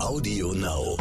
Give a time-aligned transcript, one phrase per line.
[0.00, 0.96] Audio Now.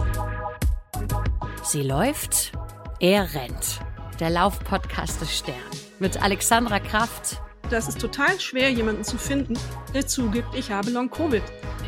[1.63, 2.52] Sie läuft,
[3.00, 3.79] er rennt.
[4.20, 5.55] Der Laufpodcast des Stern.
[6.00, 7.39] Mit Alexandra Kraft.
[7.70, 9.54] Das ist total schwer, jemanden zu finden,
[9.94, 11.44] der zugibt, ich habe Long-Covid,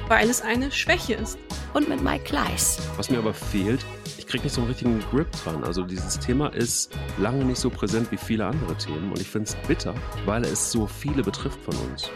[0.07, 1.39] weil es eine Schwäche ist.
[1.73, 2.79] Und mit Mike Kleiss.
[2.97, 3.83] Was mir aber fehlt,
[4.17, 5.63] ich kriege nicht so einen richtigen Grip dran.
[5.63, 9.11] Also dieses Thema ist lange nicht so präsent wie viele andere Themen.
[9.11, 9.95] Und ich finde es bitter,
[10.25, 12.09] weil es so viele betrifft von uns.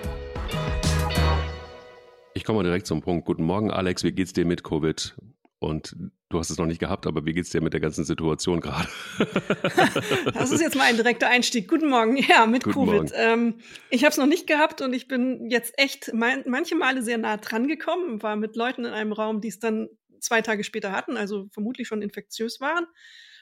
[2.43, 3.25] Ich komme mal direkt zum Punkt.
[3.25, 4.03] Guten Morgen, Alex.
[4.03, 5.15] Wie geht's dir mit Covid?
[5.59, 5.95] Und
[6.27, 8.89] du hast es noch nicht gehabt, aber wie geht's dir mit der ganzen Situation gerade?
[10.33, 11.69] das ist jetzt mal ein direkter Einstieg.
[11.69, 12.17] Guten Morgen.
[12.17, 13.13] Ja, mit Guten Covid.
[13.15, 17.01] Ähm, ich habe es noch nicht gehabt und ich bin jetzt echt mein, manche Male
[17.01, 19.87] sehr nah dran gekommen, war mit Leuten in einem Raum, die es dann
[20.19, 22.87] zwei Tage später hatten, also vermutlich schon infektiös waren.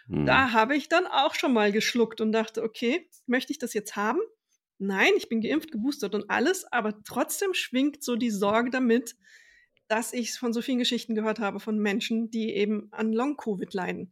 [0.09, 0.28] Hm.
[0.28, 3.95] Da habe ich dann auch schon mal geschluckt und dachte, okay, möchte ich das jetzt
[3.95, 4.20] haben?
[4.84, 9.16] Nein, ich bin geimpft, geboostert und alles, aber trotzdem schwingt so die Sorge damit,
[9.88, 14.11] dass ich von so vielen Geschichten gehört habe von Menschen, die eben an Long-Covid leiden.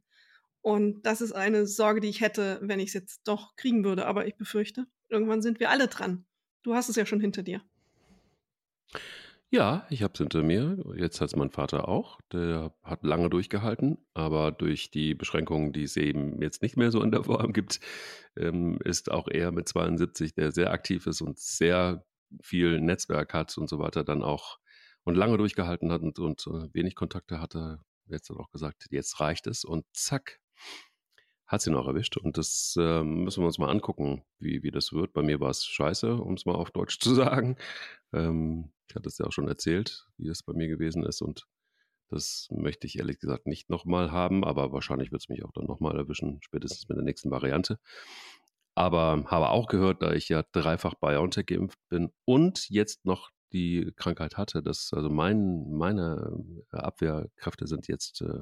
[0.62, 4.06] Und das ist eine Sorge, die ich hätte, wenn ich es jetzt doch kriegen würde.
[4.06, 6.28] Aber ich befürchte, irgendwann sind wir alle dran.
[6.62, 7.64] Du hast es ja schon hinter dir.
[9.52, 10.78] Ja, ich habe es hinter mir.
[10.96, 12.20] Jetzt hat es mein Vater auch.
[12.32, 17.02] Der hat lange durchgehalten, aber durch die Beschränkungen, die es eben jetzt nicht mehr so
[17.02, 17.80] in der Form gibt,
[18.38, 22.06] ähm, ist auch er mit 72, der sehr aktiv ist und sehr
[22.44, 24.60] viel Netzwerk hat und so weiter, dann auch
[25.04, 29.20] und lange durchgehalten hat und, und äh, wenig Kontakte hatte, jetzt dann auch gesagt, jetzt
[29.20, 30.40] reicht es und zack,
[31.50, 32.16] hat sie noch erwischt.
[32.16, 35.14] Und das äh, müssen wir uns mal angucken, wie, wie das wird.
[35.14, 37.58] Bei mir war es scheiße, um es mal auf Deutsch zu sagen.
[38.14, 41.22] Ähm, ich hatte es ja auch schon erzählt, wie es bei mir gewesen ist.
[41.22, 41.48] Und
[42.10, 45.66] das möchte ich ehrlich gesagt nicht nochmal haben, aber wahrscheinlich wird es mich auch dann
[45.66, 47.80] nochmal erwischen, spätestens mit der nächsten Variante.
[48.76, 53.92] Aber habe auch gehört, da ich ja dreifach BioNTech geimpft bin und jetzt noch die
[53.96, 58.42] Krankheit hatte, dass also mein, meine Abwehrkräfte sind jetzt äh,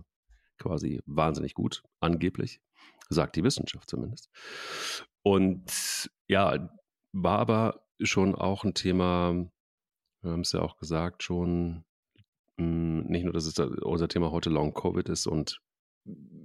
[0.57, 2.59] quasi wahnsinnig gut, angeblich,
[3.09, 4.29] sagt die Wissenschaft zumindest.
[5.23, 6.69] Und ja,
[7.11, 9.33] war aber schon auch ein Thema,
[10.21, 11.85] wir haben es ja auch gesagt, schon
[12.57, 15.61] hm, nicht nur, dass es unser Thema heute Long Covid ist und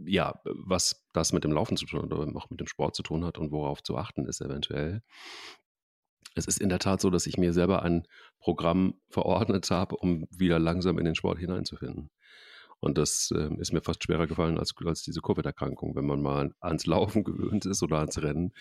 [0.05, 3.25] ja, was das mit dem Laufen zu tun oder auch mit dem Sport zu tun
[3.25, 5.03] hat und worauf zu achten ist eventuell.
[6.35, 8.07] Es ist in der Tat so, dass ich mir selber ein
[8.41, 12.11] Programm verordnet habe, um wieder langsam in den Sport hineinzufinden.
[12.83, 16.53] Und das äh, ist mir fast schwerer gefallen als, als diese Covid-Erkrankung, wenn man mal
[16.59, 18.53] ans Laufen gewöhnt ist oder ans Rennen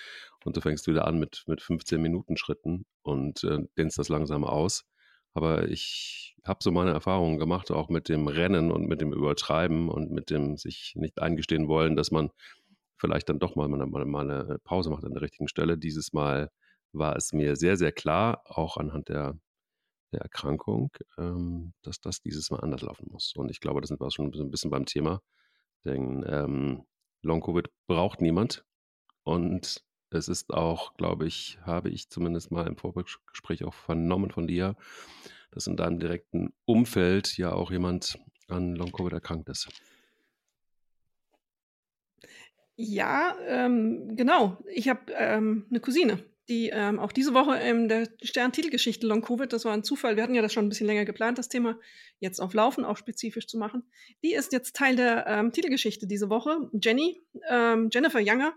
[0.45, 4.43] und du fängst wieder an mit, mit 15 Minuten Schritten und äh, dehnst das langsam
[4.43, 4.85] aus.
[5.33, 9.89] Aber ich habe so meine Erfahrungen gemacht, auch mit dem Rennen und mit dem Übertreiben
[9.89, 12.29] und mit dem sich nicht eingestehen wollen, dass man
[12.97, 15.79] vielleicht dann doch mal, mal, mal eine Pause macht an der richtigen Stelle.
[15.79, 16.51] Dieses Mal
[16.93, 19.39] war es mir sehr, sehr klar, auch anhand der
[20.11, 23.33] der Erkrankung, ähm, dass das dieses Mal anders laufen muss.
[23.35, 25.21] Und ich glaube, da sind wir schon ein bisschen beim Thema.
[25.85, 26.85] Denn ähm,
[27.21, 28.65] Long-Covid braucht niemand.
[29.23, 34.47] Und es ist auch, glaube ich, habe ich zumindest mal im Vorgespräch auch vernommen von
[34.47, 34.75] dir,
[35.51, 39.69] dass in deinem direkten Umfeld ja auch jemand an Long-Covid erkrankt ist.
[42.75, 44.57] Ja, ähm, genau.
[44.73, 49.51] Ich habe ähm, eine Cousine, die ähm, auch diese Woche in der Stern-Titelgeschichte Long Covid,
[49.53, 51.79] das war ein Zufall, wir hatten ja das schon ein bisschen länger geplant, das Thema
[52.19, 53.83] jetzt auf Laufen auch spezifisch zu machen.
[54.21, 58.53] Die ist jetzt Teil der ähm, Titelgeschichte diese Woche, Jenny, ähm, Jennifer Younger.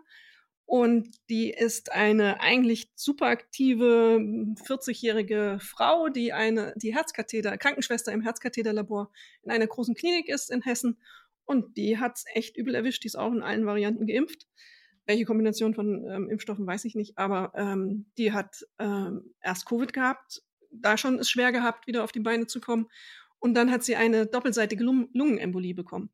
[0.66, 4.18] Und die ist eine eigentlich super aktive
[4.66, 9.12] 40-jährige Frau, die eine, die Herzkatheter, Krankenschwester im Herzkatheterlabor
[9.42, 10.98] in einer großen Klinik ist in Hessen.
[11.44, 14.48] Und die hat es echt übel erwischt, die ist auch in allen Varianten geimpft
[15.06, 19.92] welche Kombination von ähm, Impfstoffen weiß ich nicht, aber ähm, die hat ähm, erst Covid
[19.92, 22.86] gehabt, da schon es schwer gehabt, wieder auf die Beine zu kommen.
[23.38, 26.10] Und dann hat sie eine doppelseitige Lung Lungenembolie bekommen.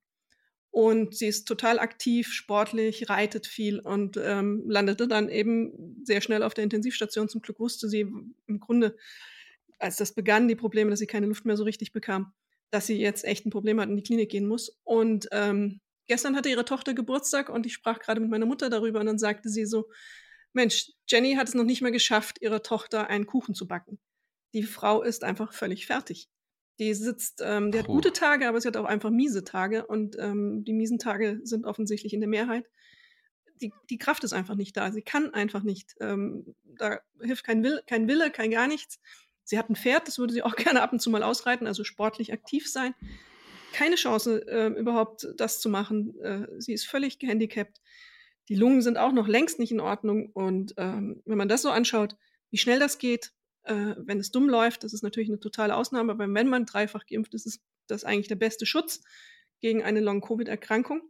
[0.72, 6.42] Und sie ist total aktiv, sportlich, reitet viel und ähm, landete dann eben sehr schnell
[6.44, 7.28] auf der Intensivstation.
[7.28, 8.96] Zum Glück wusste sie im Grunde,
[9.78, 12.32] als das begann, die Probleme, dass sie keine Luft mehr so richtig bekam,
[12.70, 14.80] dass sie jetzt echt ein Problem hat und in die Klinik gehen muss.
[14.84, 18.98] Und ähm, gestern hatte ihre Tochter Geburtstag und ich sprach gerade mit meiner Mutter darüber
[18.98, 19.88] und dann sagte sie so,
[20.52, 24.00] Mensch, Jenny hat es noch nicht mehr geschafft, ihrer Tochter einen Kuchen zu backen.
[24.52, 26.28] Die Frau ist einfach völlig fertig.
[26.80, 30.16] Die sitzt, ähm, die hat gute Tage, aber sie hat auch einfach miese Tage und
[30.18, 32.68] ähm, die miesen Tage sind offensichtlich in der Mehrheit.
[33.62, 34.90] Die, die Kraft ist einfach nicht da.
[34.90, 35.94] Sie kann einfach nicht.
[36.00, 38.98] Ähm, da hilft kein, Will, kein Wille, kein gar nichts.
[39.44, 41.84] Sie hat ein Pferd, das würde sie auch gerne ab und zu mal ausreiten, also
[41.84, 42.96] sportlich aktiv sein
[43.72, 46.18] keine Chance, äh, überhaupt das zu machen.
[46.20, 47.80] Äh, sie ist völlig gehandicapt.
[48.48, 50.30] Die Lungen sind auch noch längst nicht in Ordnung.
[50.32, 52.16] Und ähm, wenn man das so anschaut,
[52.50, 53.32] wie schnell das geht,
[53.62, 57.06] äh, wenn es dumm läuft, das ist natürlich eine totale Ausnahme, aber wenn man dreifach
[57.06, 59.02] geimpft ist, ist das eigentlich der beste Schutz
[59.60, 61.02] gegen eine Long-Covid-Erkrankung.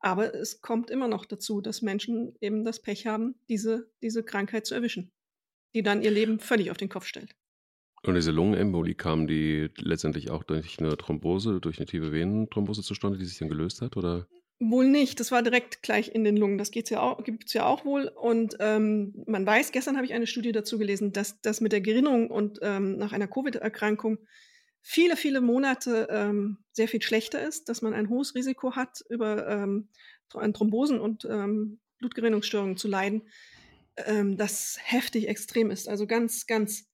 [0.00, 4.66] Aber es kommt immer noch dazu, dass Menschen eben das Pech haben, diese, diese Krankheit
[4.66, 5.12] zu erwischen,
[5.74, 7.36] die dann ihr Leben völlig auf den Kopf stellt.
[8.04, 13.16] Und diese Lungenembolie kam die letztendlich auch durch eine Thrombose, durch eine tiefe Venenthrombose zustande,
[13.16, 14.26] die sich dann gelöst hat, oder?
[14.58, 15.20] Wohl nicht.
[15.20, 16.58] Das war direkt gleich in den Lungen.
[16.58, 18.08] Das ja gibt es ja auch wohl.
[18.08, 21.80] Und ähm, man weiß, gestern habe ich eine Studie dazu gelesen, dass das mit der
[21.80, 24.18] Gerinnung und ähm, nach einer Covid-Erkrankung
[24.80, 29.48] viele, viele Monate ähm, sehr viel schlechter ist, dass man ein hohes Risiko hat, über
[29.48, 29.88] ähm,
[30.34, 33.22] an Thrombosen und ähm, Blutgerinnungsstörungen zu leiden,
[33.96, 35.88] ähm, das heftig extrem ist.
[35.88, 36.91] Also ganz, ganz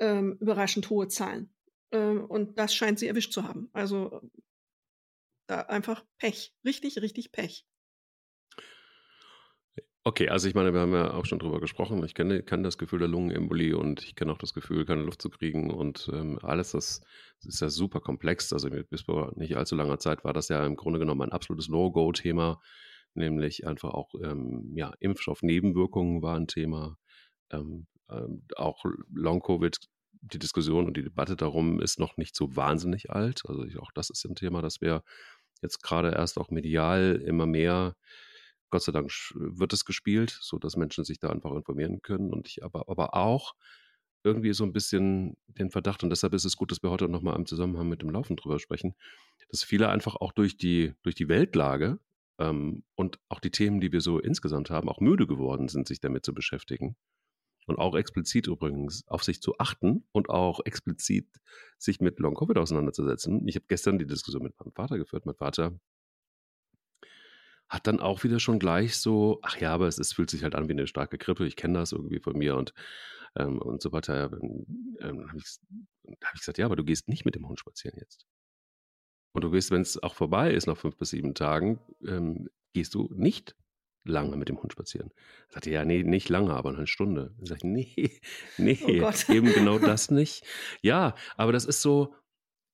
[0.00, 1.54] ähm, überraschend hohe Zahlen.
[1.92, 3.70] Ähm, und das scheint sie erwischt zu haben.
[3.72, 4.20] Also
[5.46, 6.54] da einfach Pech.
[6.64, 7.66] Richtig, richtig Pech.
[10.02, 12.02] Okay, also ich meine, wir haben ja auch schon drüber gesprochen.
[12.04, 15.20] Ich kenne, kann das Gefühl der Lungenembolie und ich kenne auch das Gefühl, keine Luft
[15.20, 17.02] zu kriegen und ähm, alles, das,
[17.42, 18.50] das, ist ja super komplex.
[18.54, 21.68] Also bis vor nicht allzu langer Zeit war das ja im Grunde genommen ein absolutes
[21.68, 22.62] No-Go-Thema,
[23.12, 26.96] nämlich einfach auch ähm, ja, Impfstoffnebenwirkungen war ein Thema.
[27.50, 27.86] Ähm,
[28.56, 29.78] auch Long-Covid,
[30.22, 33.42] die Diskussion und die Debatte darum ist noch nicht so wahnsinnig alt.
[33.46, 35.02] Also ich, auch das ist ein Thema, das wir
[35.62, 37.94] jetzt gerade erst auch medial immer mehr
[38.70, 42.32] Gott sei Dank wird es gespielt, sodass Menschen sich da einfach informieren können.
[42.32, 43.54] Und ich aber, aber auch
[44.22, 47.36] irgendwie so ein bisschen den Verdacht, und deshalb ist es gut, dass wir heute nochmal
[47.36, 48.94] im Zusammenhang mit dem Laufen drüber sprechen,
[49.48, 51.98] dass viele einfach auch durch die, durch die Weltlage
[52.38, 56.00] ähm, und auch die Themen, die wir so insgesamt haben, auch müde geworden sind, sich
[56.00, 56.96] damit zu beschäftigen.
[57.70, 61.28] Und auch explizit übrigens auf sich zu achten und auch explizit
[61.78, 63.46] sich mit Long-Covid auseinanderzusetzen.
[63.46, 65.24] Ich habe gestern die Diskussion mit meinem Vater geführt.
[65.24, 65.78] Mein Vater
[67.68, 70.56] hat dann auch wieder schon gleich so, ach ja, aber es, es fühlt sich halt
[70.56, 72.74] an wie eine starke Grippe, ich kenne das irgendwie von mir und,
[73.36, 74.32] ähm, und so weiter.
[74.98, 75.60] Ähm habe ich,
[76.24, 78.26] hab ich gesagt, ja, aber du gehst nicht mit dem Hund spazieren jetzt.
[79.32, 82.96] Und du gehst, wenn es auch vorbei ist, nach fünf bis sieben Tagen, ähm, gehst
[82.96, 83.54] du nicht
[84.04, 85.10] lange mit dem Hund spazieren.
[85.48, 87.34] Er sagte, ja, nee, nicht lange, aber eine Stunde.
[87.42, 88.10] Ich sagte, nee,
[88.58, 90.44] nee, oh eben genau das nicht.
[90.82, 92.14] Ja, aber das ist so,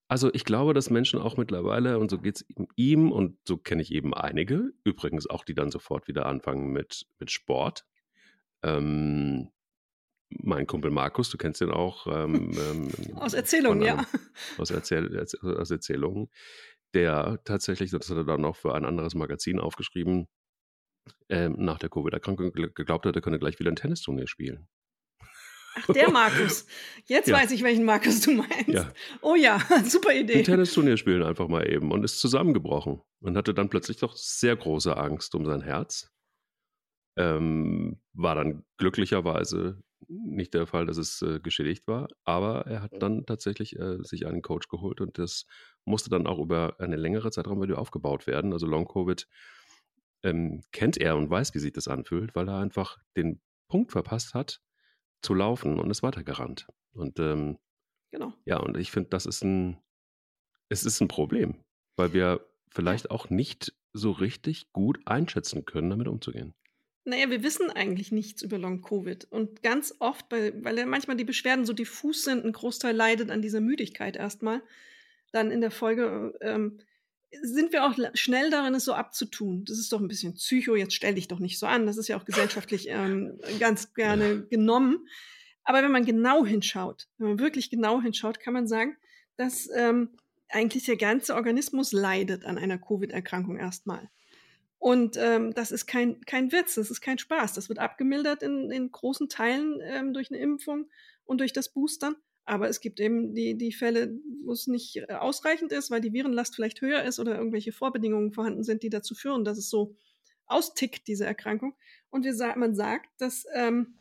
[0.09, 2.47] also ich glaube, dass Menschen auch mittlerweile, und so geht es
[2.77, 7.07] ihm, und so kenne ich eben einige, übrigens auch, die dann sofort wieder anfangen mit,
[7.19, 7.85] mit Sport.
[8.63, 9.51] Ähm,
[10.31, 12.07] mein Kumpel Markus, du kennst ihn auch.
[12.07, 14.05] Ähm, ähm, aus Erzählungen, ja.
[14.59, 16.31] Aus, Erzähl aus Erzählungen.
[16.95, 20.29] Der tatsächlich, das hat er dann noch für ein anderes Magazin aufgeschrieben,
[21.29, 24.69] ähm, nach der Covid-Erkrankung geglaubt hat, er könne gleich wieder ein Tennisturnier spielen.
[25.77, 26.67] Ach, der Markus.
[27.05, 27.37] Jetzt ja.
[27.37, 28.69] weiß ich, welchen Markus du meinst.
[28.69, 28.91] Ja.
[29.21, 30.39] Oh ja, super Idee.
[30.39, 34.57] Ein Tennisturnier spielen einfach mal eben und ist zusammengebrochen und hatte dann plötzlich doch sehr
[34.57, 36.11] große Angst um sein Herz.
[37.19, 42.93] Ähm, war dann glücklicherweise nicht der Fall, dass es äh, geschädigt war, aber er hat
[43.01, 45.47] dann tatsächlich äh, sich einen Coach geholt und das
[45.85, 48.53] musste dann auch über eine längere Zeitraum wieder aufgebaut werden.
[48.53, 49.27] Also Long Covid
[50.23, 54.35] ähm, kennt er und weiß, wie sich das anfühlt, weil er einfach den Punkt verpasst
[54.35, 54.61] hat,
[55.23, 56.67] zu laufen und ist weitergerannt.
[56.93, 57.59] Und ähm,
[58.11, 58.33] genau.
[58.45, 59.79] Ja, und ich finde, das ist ein,
[60.69, 61.65] es ist ein Problem,
[61.97, 66.55] weil wir vielleicht auch nicht so richtig gut einschätzen können, damit umzugehen.
[67.05, 69.27] Naja, wir wissen eigentlich nichts über Long-Covid.
[69.27, 73.31] Und ganz oft, weil, weil ja manchmal die Beschwerden so diffus sind, ein Großteil leidet
[73.31, 74.61] an dieser Müdigkeit erstmal,
[75.31, 76.79] dann in der Folge ähm,
[77.43, 79.65] sind wir auch schnell darin, es so abzutun.
[79.65, 81.87] Das ist doch ein bisschen Psycho, jetzt stell dich doch nicht so an.
[81.87, 85.07] Das ist ja auch gesellschaftlich ähm, ganz gerne genommen.
[85.65, 88.97] Aber wenn man genau hinschaut, wenn man wirklich genau hinschaut, kann man sagen,
[89.37, 90.11] dass ähm,
[90.49, 94.09] eigentlich der ganze Organismus leidet an einer Covid-Erkrankung erstmal.
[94.79, 97.55] Und ähm, das ist kein, kein Witz, das ist kein Spaß.
[97.55, 100.87] Das wird abgemildert in, in großen Teilen ähm, durch eine Impfung
[101.25, 102.15] und durch das Boostern.
[102.47, 106.13] Aber es gibt eben die, die Fälle, wo es nicht äh, ausreichend ist, weil die
[106.13, 109.97] Virenlast vielleicht höher ist oder irgendwelche Vorbedingungen vorhanden sind, die dazu führen, dass es so
[110.47, 111.77] austickt, diese Erkrankung.
[112.09, 113.99] Und wir, man sagt, dass ähm,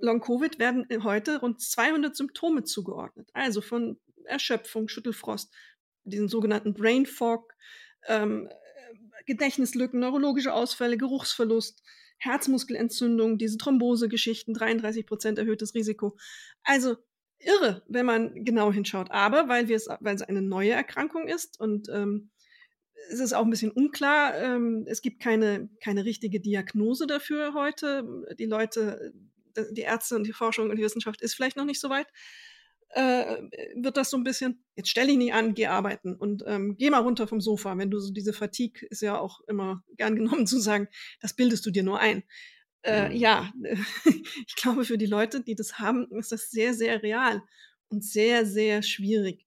[0.00, 3.28] Long-Covid werden heute rund 200 Symptome zugeordnet.
[3.34, 5.52] Also von Erschöpfung, Schüttelfrost,
[6.04, 7.54] diesen sogenannten Brain Fog,
[8.06, 8.48] ähm,
[9.26, 11.82] Gedächtnislücken, neurologische Ausfälle, Geruchsverlust,
[12.16, 16.16] Herzmuskelentzündung, diese Thrombose-Geschichten, 33 Prozent erhöhtes Risiko.
[16.62, 16.96] Also
[17.38, 19.10] irre, wenn man genau hinschaut.
[19.10, 22.30] Aber weil, wir es, weil es eine neue Erkrankung ist und ähm,
[23.10, 28.24] es ist auch ein bisschen unklar, ähm, es gibt keine, keine richtige Diagnose dafür heute.
[28.38, 29.12] Die Leute,
[29.72, 32.06] die Ärzte und die Forschung und die Wissenschaft ist vielleicht noch nicht so weit.
[32.90, 33.42] Äh,
[33.74, 36.90] wird das so ein bisschen, jetzt stell dich nicht an, geh arbeiten und ähm, geh
[36.90, 37.76] mal runter vom Sofa.
[37.76, 40.88] Wenn du so diese Fatigue ist ja auch immer gern genommen zu sagen,
[41.20, 42.22] das bildest du dir nur ein.
[42.84, 43.16] Äh, mhm.
[43.16, 43.52] ja,
[44.46, 47.42] ich glaube, für die Leute, die das haben, ist das sehr, sehr real
[47.88, 49.46] und sehr, sehr schwierig.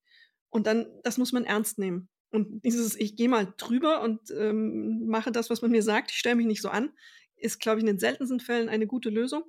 [0.49, 2.09] Und dann, das muss man ernst nehmen.
[2.31, 6.17] Und dieses, ich gehe mal drüber und ähm, mache das, was man mir sagt, ich
[6.17, 6.91] stelle mich nicht so an,
[7.35, 9.43] ist, glaube ich, in den seltensten Fällen eine gute Lösung.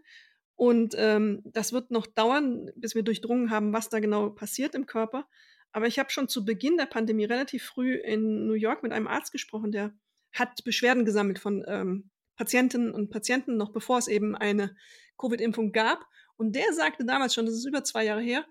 [0.54, 4.86] Und ähm, das wird noch dauern, bis wir durchdrungen haben, was da genau passiert im
[4.86, 5.26] Körper.
[5.72, 9.06] Aber ich habe schon zu Beginn der Pandemie relativ früh in New York mit einem
[9.06, 9.94] Arzt gesprochen, der
[10.32, 14.74] hat Beschwerden gesammelt von ähm, Patientinnen und Patienten, noch bevor es eben eine
[15.18, 16.06] Covid-Impfung gab.
[16.36, 18.46] Und der sagte damals schon, das ist über zwei Jahre her,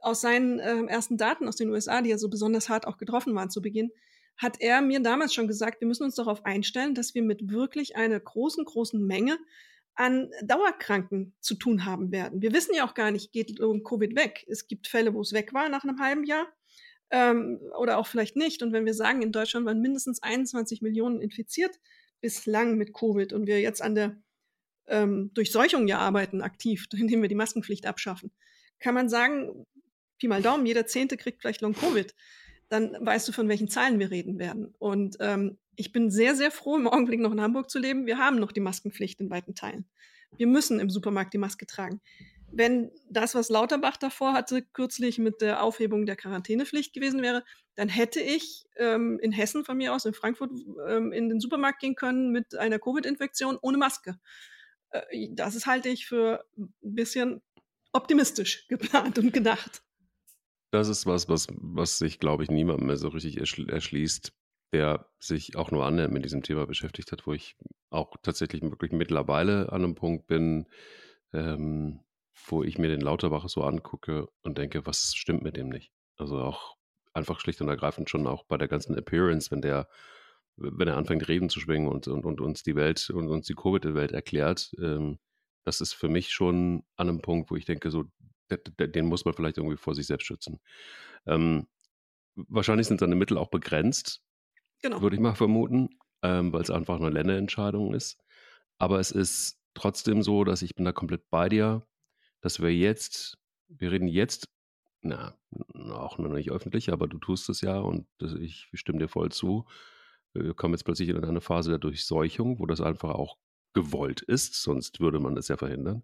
[0.00, 3.34] aus seinen äh, ersten Daten aus den USA, die ja so besonders hart auch getroffen
[3.34, 3.90] waren zu Beginn,
[4.36, 7.96] hat er mir damals schon gesagt, wir müssen uns darauf einstellen, dass wir mit wirklich
[7.96, 9.38] einer großen, großen Menge
[9.94, 12.42] an Dauerkranken zu tun haben werden.
[12.42, 14.44] Wir wissen ja auch gar nicht, geht Covid weg.
[14.48, 16.46] Es gibt Fälle, wo es weg war nach einem halben Jahr
[17.10, 18.62] ähm, oder auch vielleicht nicht.
[18.62, 21.74] Und wenn wir sagen, in Deutschland waren mindestens 21 Millionen infiziert
[22.26, 24.16] bislang mit Covid und wir jetzt an der
[24.88, 28.32] ähm, Durchseuchung ja arbeiten aktiv, indem wir die Maskenpflicht abschaffen,
[28.80, 29.64] kann man sagen,
[30.18, 32.14] Pi mal Daumen, jeder Zehnte kriegt vielleicht Long-Covid.
[32.68, 34.74] Dann weißt du, von welchen Zahlen wir reden werden.
[34.78, 38.06] Und ähm, ich bin sehr, sehr froh, im Augenblick noch in Hamburg zu leben.
[38.06, 39.84] Wir haben noch die Maskenpflicht in weiten Teilen.
[40.36, 42.00] Wir müssen im Supermarkt die Maske tragen.
[42.52, 47.88] Wenn das, was Lauterbach davor hatte, kürzlich mit der Aufhebung der Quarantänepflicht gewesen wäre, dann
[47.88, 50.50] hätte ich ähm, in Hessen von mir aus, in Frankfurt,
[50.88, 54.18] ähm, in den Supermarkt gehen können mit einer Covid-Infektion ohne Maske.
[54.90, 57.42] Äh, das halte ich für ein bisschen
[57.92, 59.82] optimistisch geplant und gedacht.
[60.70, 64.32] Das ist was, was, was sich, glaube ich, niemandem mehr so richtig erschließt,
[64.72, 67.56] der sich auch nur annähernd mit diesem Thema beschäftigt hat, wo ich
[67.90, 70.66] auch tatsächlich wirklich mittlerweile an einem Punkt bin,
[71.32, 72.00] ähm,
[72.46, 75.92] wo ich mir den Lauterbach so angucke und denke, was stimmt mit dem nicht?
[76.16, 76.76] Also auch
[77.12, 79.88] einfach schlicht und ergreifend schon auch bei der ganzen Appearance, wenn der,
[80.56, 83.54] wenn er anfängt, Reden zu schwingen und, und, und uns die Welt und uns die
[83.54, 85.18] Covid-Welt erklärt, ähm,
[85.64, 88.04] das ist für mich schon an einem Punkt, wo ich denke, so,
[88.48, 90.60] den muss man vielleicht irgendwie vor sich selbst schützen.
[91.26, 91.66] Ähm,
[92.36, 94.22] wahrscheinlich sind seine Mittel auch begrenzt,
[94.80, 95.02] genau.
[95.02, 95.88] würde ich mal vermuten,
[96.22, 98.22] ähm, weil es einfach eine Länderentscheidung ist.
[98.78, 101.86] Aber es ist trotzdem so, dass ich bin da komplett bei dir,
[102.40, 103.38] dass wir jetzt,
[103.68, 104.48] wir reden jetzt,
[105.02, 105.36] na,
[105.90, 108.06] auch noch nicht öffentlich, aber du tust es ja und
[108.40, 109.66] ich stimme dir voll zu.
[110.32, 113.38] Wir kommen jetzt plötzlich in eine Phase der Durchseuchung, wo das einfach auch
[113.72, 116.02] gewollt ist, sonst würde man das ja verhindern.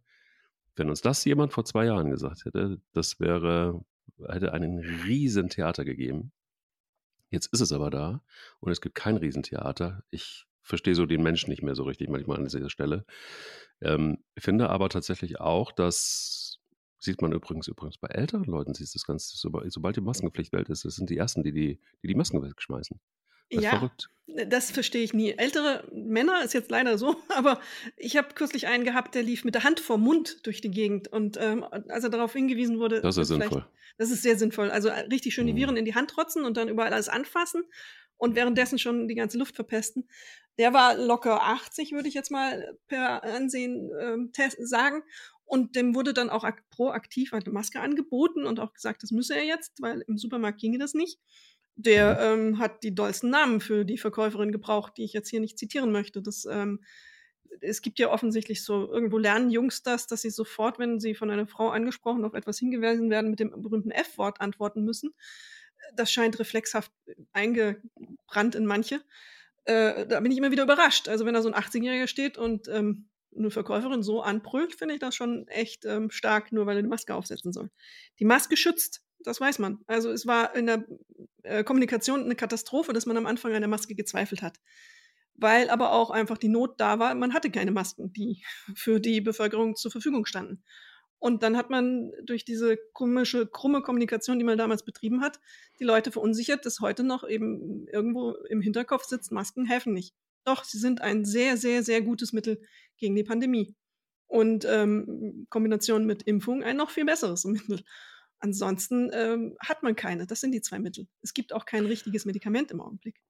[0.77, 3.85] Wenn uns das jemand vor zwei Jahren gesagt hätte, das wäre,
[4.27, 6.33] hätte einen riesen Theater gegeben.
[7.31, 8.23] Jetzt ist es aber da
[8.61, 10.05] und es gibt kein Riesentheater.
[10.11, 13.05] Ich verstehe so den Menschen nicht mehr so richtig manchmal an dieser Stelle.
[13.81, 16.61] Ähm, finde aber tatsächlich auch, dass
[17.03, 20.85] sieht man übrigens übrigens bei älteren Leuten, siehst das Ganze, sobald die Maskenpflicht welt ist,
[20.85, 23.01] das sind die ersten, die die, die, die Masken wegschmeißen.
[23.51, 24.09] Das ja, verrückt.
[24.47, 25.33] das verstehe ich nie.
[25.33, 27.61] Ältere Männer ist jetzt leider so, aber
[27.97, 31.09] ich habe kürzlich einen gehabt, der lief mit der Hand vor Mund durch die Gegend
[31.09, 33.67] und ähm, als er darauf hingewiesen wurde, das ist sinnvoll.
[33.99, 34.71] Das ist sehr sinnvoll.
[34.71, 35.59] Also äh, richtig schön die mhm.
[35.59, 37.65] Viren in die Hand rotzen und dann überall alles anfassen
[38.23, 40.09] und währenddessen schon die ganze Luft verpesten.
[40.57, 45.03] Der war locker 80, würde ich jetzt mal per Ansehen äh, sagen.
[45.45, 49.45] Und dem wurde dann auch proaktiv eine Maske angeboten und auch gesagt, das müsse er
[49.45, 51.19] jetzt, weil im Supermarkt ginge das nicht.
[51.75, 52.53] Der mhm.
[52.53, 55.91] ähm, hat die dollsten Namen für die Verkäuferin gebraucht, die ich jetzt hier nicht zitieren
[55.91, 56.23] möchte.
[56.23, 56.79] Das, ähm,
[57.61, 61.29] es gibt ja offensichtlich so, irgendwo lernen Jungs das, dass sie sofort, wenn sie von
[61.29, 65.13] einer Frau angesprochen auf etwas hingewiesen werden, mit dem berühmten F-Wort antworten müssen.
[65.97, 66.93] Das scheint reflexhaft
[67.33, 69.01] eingebrannt in manche.
[69.65, 71.09] Äh, da bin ich immer wieder überrascht.
[71.09, 75.01] Also wenn da so ein 80-Jähriger steht und ähm, eine Verkäuferin so anbrüllt, finde ich
[75.01, 77.71] das schon echt ähm, stark, nur weil er die Maske aufsetzen soll.
[78.19, 79.79] Die Maske schützt, das weiß man.
[79.87, 80.85] Also es war in der
[81.43, 84.59] äh, Kommunikation eine Katastrophe, dass man am Anfang an der Maske gezweifelt hat.
[85.35, 88.45] Weil aber auch einfach die Not da war, man hatte keine Masken, die
[88.75, 90.63] für die Bevölkerung zur Verfügung standen.
[91.23, 95.39] Und dann hat man durch diese komische, krumme Kommunikation, die man damals betrieben hat,
[95.79, 100.17] die Leute verunsichert, dass heute noch eben irgendwo im Hinterkopf sitzt, Masken helfen nicht.
[100.43, 102.61] Doch, sie sind ein sehr, sehr, sehr gutes Mittel
[102.97, 103.77] gegen die Pandemie.
[104.27, 107.85] Und ähm, Kombination mit Impfung ein noch viel besseres Mittel.
[108.41, 110.27] Ansonsten ähm, hat man keine.
[110.27, 111.07] Das sind die zwei Mittel.
[111.21, 113.23] Es gibt auch kein richtiges Medikament im Augenblick.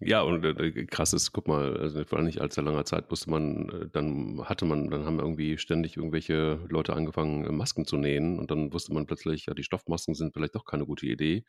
[0.00, 3.30] Ja, und äh, krass ist, guck mal, also vor allem nicht allzu langer Zeit musste
[3.30, 7.96] man, äh, dann hatte man, dann haben irgendwie ständig irgendwelche Leute angefangen, äh, Masken zu
[7.96, 11.44] nähen und dann wusste man plötzlich, ja, die Stoffmasken sind vielleicht doch keine gute Idee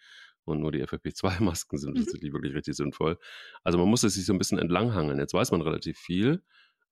[0.45, 1.99] und nur die FFP2-Masken sind mhm.
[1.99, 3.17] tatsächlich wirklich richtig sinnvoll.
[3.63, 5.19] Also man musste sich so ein bisschen entlanghangeln.
[5.19, 6.41] Jetzt weiß man relativ viel,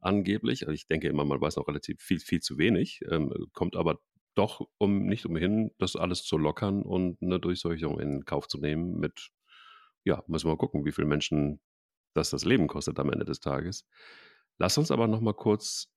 [0.02, 0.68] angeblich.
[0.68, 4.00] Also ich denke immer, man weiß noch relativ viel, viel zu wenig, ähm, kommt aber
[4.36, 9.00] doch um nicht umhin, das alles zu lockern und eine Durchseuchung in Kauf zu nehmen
[9.00, 9.30] mit,
[10.06, 11.60] ja, müssen wir mal gucken, wie viele Menschen
[12.14, 13.86] das das Leben kostet am Ende des Tages.
[14.58, 15.92] Lass uns aber noch mal kurz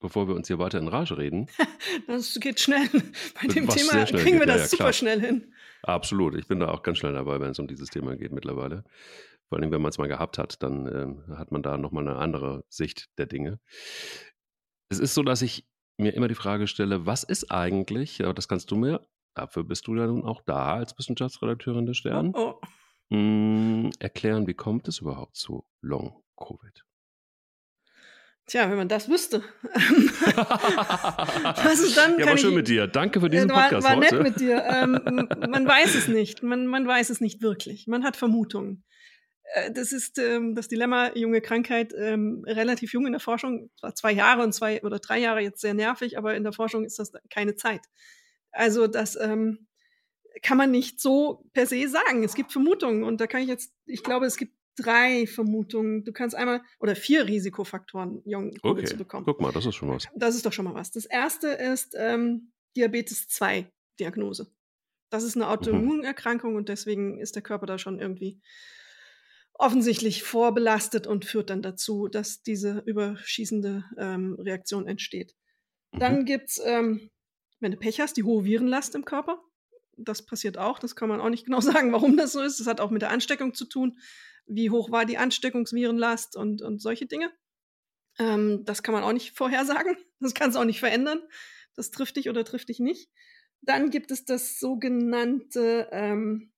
[0.00, 1.46] bevor wir uns hier weiter in Rage reden.
[2.06, 2.88] das geht schnell.
[3.40, 5.54] Bei dem Thema kriegen wir das ja, ja, super schnell hin.
[5.82, 6.34] Absolut.
[6.34, 8.84] Ich bin da auch ganz schnell dabei, wenn es um dieses Thema geht mittlerweile.
[9.48, 12.16] Vor allem, wenn man es mal gehabt hat, dann äh, hat man da nochmal eine
[12.16, 13.60] andere Sicht der Dinge.
[14.88, 15.66] Es ist so, dass ich
[15.98, 19.94] mir immer die Frage stelle, was ist eigentlich, das kannst du mir, dafür bist du
[19.94, 22.66] ja nun auch da als Wissenschaftsredakteurin des Stern, oh, oh.
[23.10, 26.84] Mh, hm, erklären, wie kommt es überhaupt zu Long-Covid?
[28.46, 29.44] Tja, wenn man das wüsste.
[31.62, 32.18] Was ist dann?
[32.18, 32.88] Ja, war schön ich, mit dir.
[32.88, 34.16] Danke für diesen war, Podcast war heute.
[34.16, 34.64] nett mit dir.
[34.64, 36.42] Ähm, man weiß es nicht.
[36.42, 37.86] Man, man weiß es nicht wirklich.
[37.86, 38.82] Man hat Vermutungen.
[39.54, 43.94] Äh, das ist ähm, das Dilemma, junge Krankheit, ähm, relativ jung in der Forschung, zwar
[43.94, 46.98] zwei Jahre und zwei oder drei Jahre jetzt sehr nervig, aber in der Forschung ist
[46.98, 47.82] das keine Zeit.
[48.50, 49.68] Also das ähm,
[50.42, 52.24] kann man nicht so per se sagen.
[52.24, 56.04] Es gibt Vermutungen und da kann ich jetzt, ich glaube, es gibt drei Vermutungen.
[56.04, 58.84] Du kannst einmal oder vier Risikofaktoren, Jung okay.
[58.84, 59.24] zu bekommen.
[59.24, 60.08] Guck mal, das ist schon was.
[60.14, 60.90] Das ist doch schon mal was.
[60.90, 64.50] Das erste ist ähm, Diabetes 2 Diagnose.
[65.10, 65.50] Das ist eine mhm.
[65.50, 66.56] Autoimmunerkrankung mhm.
[66.56, 68.40] und deswegen ist der Körper da schon irgendwie
[69.54, 75.34] offensichtlich vorbelastet und führt dann dazu, dass diese überschießende ähm, Reaktion entsteht.
[75.92, 75.98] Mhm.
[75.98, 77.10] Dann gibt es, ähm,
[77.58, 79.42] wenn du Pech hast, die hohe Virenlast im Körper.
[80.04, 80.78] Das passiert auch.
[80.78, 82.60] Das kann man auch nicht genau sagen, warum das so ist.
[82.60, 83.98] Das hat auch mit der Ansteckung zu tun.
[84.46, 87.30] Wie hoch war die Ansteckungsvirenlast und, und solche Dinge.
[88.18, 89.96] Ähm, das kann man auch nicht vorhersagen.
[90.22, 91.22] Das kann es auch nicht verändern.
[91.76, 93.08] Das trifft dich oder trifft dich nicht.
[93.62, 96.52] Dann gibt es das sogenannte ähm,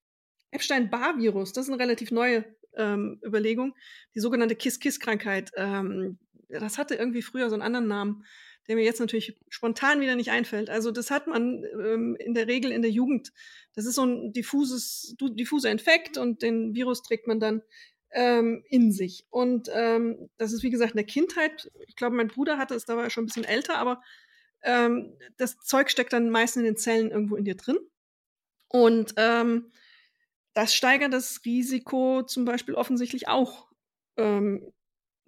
[0.51, 1.53] Epstein-Barr-Virus.
[1.53, 2.45] Das ist eine relativ neue
[2.77, 3.77] ähm, Überlegung.
[4.17, 5.53] Die sogenannte Kiss-Kiss-Krankheit.
[5.55, 6.19] Ähm,
[6.49, 8.25] das hatte irgendwie früher so einen anderen Namen,
[8.69, 10.71] der mir jetzt natürlich spontan wieder nicht einfällt.
[10.71, 13.33] Also das hat man ähm, in der Regel in der Jugend.
[13.75, 17.63] Das ist so ein diffuses, diffuser Infekt und den Virus trägt man dann
[18.13, 19.27] ähm, in sich.
[19.31, 21.71] Und ähm, das ist wie gesagt in der Kindheit.
[21.87, 24.03] Ich glaube, mein Bruder hatte es, da war er schon ein bisschen älter, aber
[24.63, 27.79] ähm, das Zeug steckt dann meistens in den Zellen irgendwo in dir drin.
[28.69, 29.73] Und ähm,
[30.55, 33.69] das steigert das Risiko zum Beispiel offensichtlich auch
[34.17, 34.73] ähm,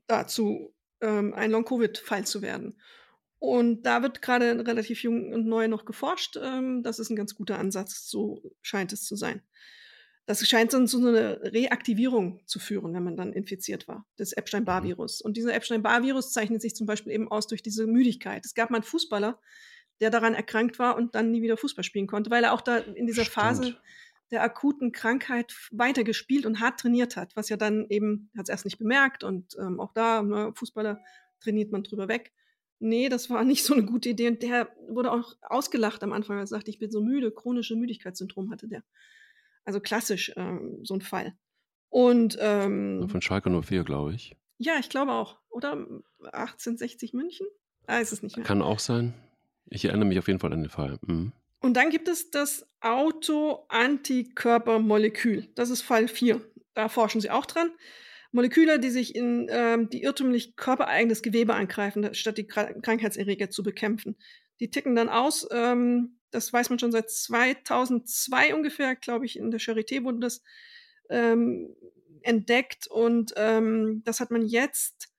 [0.07, 2.79] dazu, ähm, ein Long-Covid-Fall zu werden.
[3.45, 6.39] Und da wird gerade relativ jung und neu noch geforscht.
[6.43, 9.43] Ähm, das ist ein ganz guter Ansatz, so scheint es zu sein.
[10.25, 14.33] Das scheint dann zu so einer Reaktivierung zu führen, wenn man dann infiziert war, des
[14.33, 15.21] Epstein-Barr-Virus.
[15.21, 18.47] Und dieser Epstein-Barr-Virus zeichnet sich zum Beispiel eben aus durch diese Müdigkeit.
[18.47, 19.39] Es gab mal einen Fußballer,
[20.01, 22.79] der daran erkrankt war und dann nie wieder Fußball spielen konnte, weil er auch da
[22.79, 23.35] in dieser Stimmt.
[23.35, 23.77] Phase
[24.31, 28.65] der akuten Krankheit weitergespielt und hart trainiert hat, was ja dann eben, hat es erst
[28.65, 30.99] nicht bemerkt und ähm, auch da, ne, Fußballer
[31.41, 32.33] trainiert man drüber weg.
[32.79, 36.39] Nee, das war nicht so eine gute Idee und der wurde auch ausgelacht am Anfang,
[36.39, 38.83] er sagte, ich bin so müde, chronische Müdigkeitssyndrom hatte der.
[39.65, 41.35] Also klassisch ähm, so ein Fall.
[41.89, 44.37] Und ähm, von Schalke 04, glaube ich.
[44.59, 45.39] Ja, ich glaube auch.
[45.49, 45.87] Oder
[46.33, 47.47] 1860 München?
[47.87, 48.45] Ah, ist es nicht mehr.
[48.45, 49.15] Kann auch sein.
[49.71, 50.99] Ich erinnere mich auf jeden Fall an den Fall.
[51.07, 51.33] Mhm.
[51.61, 55.49] Und dann gibt es das Autoantikörpermolekül.
[55.55, 56.41] Das ist Fall 4.
[56.75, 57.71] Da forschen sie auch dran.
[58.35, 64.17] Moleküle, die sich in ähm, die irrtümlich körpereigenes Gewebe angreifen, statt die Krankheitserreger zu bekämpfen.
[64.59, 65.47] Die ticken dann aus.
[65.53, 70.43] Ähm, das weiß man schon seit 2002 ungefähr, glaube ich, in der Charité wurde das
[71.11, 71.77] ähm,
[72.23, 72.89] entdeckt.
[72.89, 75.13] Und ähm, das hat man jetzt,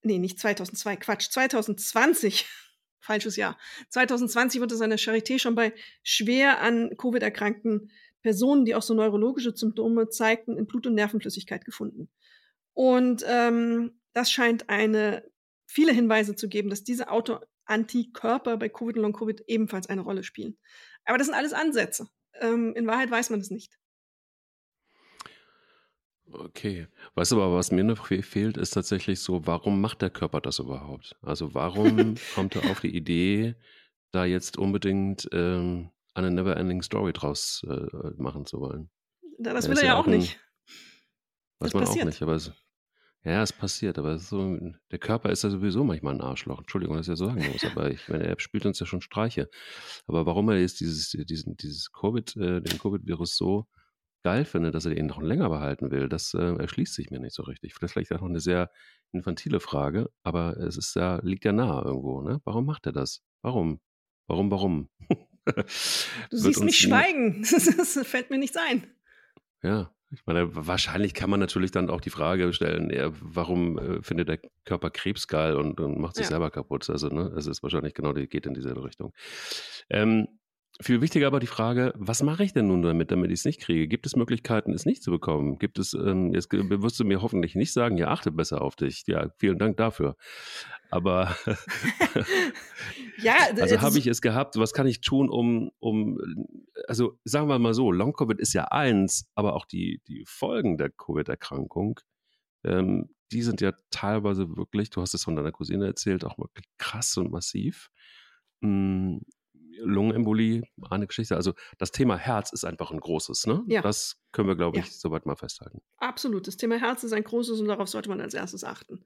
[0.00, 2.46] nee, nicht 2002, Quatsch, 2020
[2.98, 3.58] falsches Jahr.
[3.90, 7.90] 2020 wurde es an der Charité schon bei schwer an Covid erkrankten
[8.22, 12.08] Personen, die auch so neurologische Symptome zeigten, in Blut- und Nervenflüssigkeit gefunden.
[12.78, 15.28] Und ähm, das scheint eine
[15.66, 20.56] viele Hinweise zu geben, dass diese Autoantikörper bei Covid und Long-Covid ebenfalls eine Rolle spielen.
[21.04, 22.06] Aber das sind alles Ansätze.
[22.34, 23.76] Ähm, in Wahrheit weiß man es nicht.
[26.30, 26.86] Okay.
[27.16, 30.60] Weißt du aber, was mir noch fehlt, ist tatsächlich so, warum macht der Körper das
[30.60, 31.16] überhaupt?
[31.20, 33.56] Also warum kommt er auf die Idee,
[34.12, 38.88] da jetzt unbedingt ähm, eine Never-Ending Story draus äh, machen zu wollen?
[39.40, 40.38] Das will er ja auch ein, nicht.
[41.58, 42.04] Weiß das man passiert.
[42.04, 42.52] auch nicht, aber es,
[43.24, 44.58] ja, es passiert, aber es so,
[44.90, 46.60] der Körper ist ja sowieso manchmal ein Arschloch.
[46.60, 49.00] Entschuldigung, dass ich das so sagen muss, aber ich meine, er spielt uns ja schon
[49.00, 49.50] Streiche.
[50.06, 53.66] Aber warum er jetzt dieses, diesen, dieses Covid, äh, den Covid-Virus so
[54.22, 57.34] geil finde, dass er ihn noch länger behalten will, das äh, erschließt sich mir nicht
[57.34, 57.74] so richtig.
[57.74, 58.70] Das ist vielleicht auch noch eine sehr
[59.12, 62.22] infantile Frage, aber es ist ja, liegt ja nahe irgendwo.
[62.22, 62.40] Ne?
[62.44, 63.22] Warum macht er das?
[63.42, 63.80] Warum?
[64.26, 64.88] Warum, warum?
[65.48, 65.64] du
[66.30, 67.42] siehst mich schweigen.
[67.76, 68.86] das fällt mir nichts ein.
[69.62, 74.02] Ja, ich meine, wahrscheinlich kann man natürlich dann auch die Frage stellen, ja, warum äh,
[74.02, 76.30] findet der Körper Krebs geil und, und macht sich ja.
[76.30, 76.88] selber kaputt?
[76.88, 79.12] Also, ne, es ist wahrscheinlich genau, die geht in dieselbe Richtung.
[79.90, 80.28] Ähm,
[80.80, 83.60] viel wichtiger aber die Frage, was mache ich denn nun damit, damit ich es nicht
[83.60, 83.88] kriege?
[83.88, 85.58] Gibt es Möglichkeiten, es nicht zu bekommen?
[85.58, 89.04] Gibt es, ähm, jetzt wirst du mir hoffentlich nicht sagen, ja, achte besser auf dich.
[89.06, 90.16] Ja, vielen Dank dafür.
[90.90, 91.36] Aber
[93.18, 96.18] ja, also habe ich es gehabt, was kann ich tun, um, um,
[96.86, 100.90] also sagen wir mal so, Long-Covid ist ja eins, aber auch die, die Folgen der
[100.90, 102.00] Covid-Erkrankung,
[102.64, 106.66] ähm, die sind ja teilweise wirklich, du hast es von deiner Cousine erzählt, auch wirklich
[106.78, 107.90] krass und massiv.
[109.80, 111.36] Lungenembolie, eine Geschichte.
[111.36, 113.62] Also das Thema Herz ist einfach ein großes, ne?
[113.66, 113.82] Ja.
[113.82, 114.90] Das können wir, glaube ich, ja.
[114.92, 115.80] soweit mal festhalten.
[115.98, 116.46] Absolut.
[116.46, 119.04] Das Thema Herz ist ein großes und darauf sollte man als erstes achten.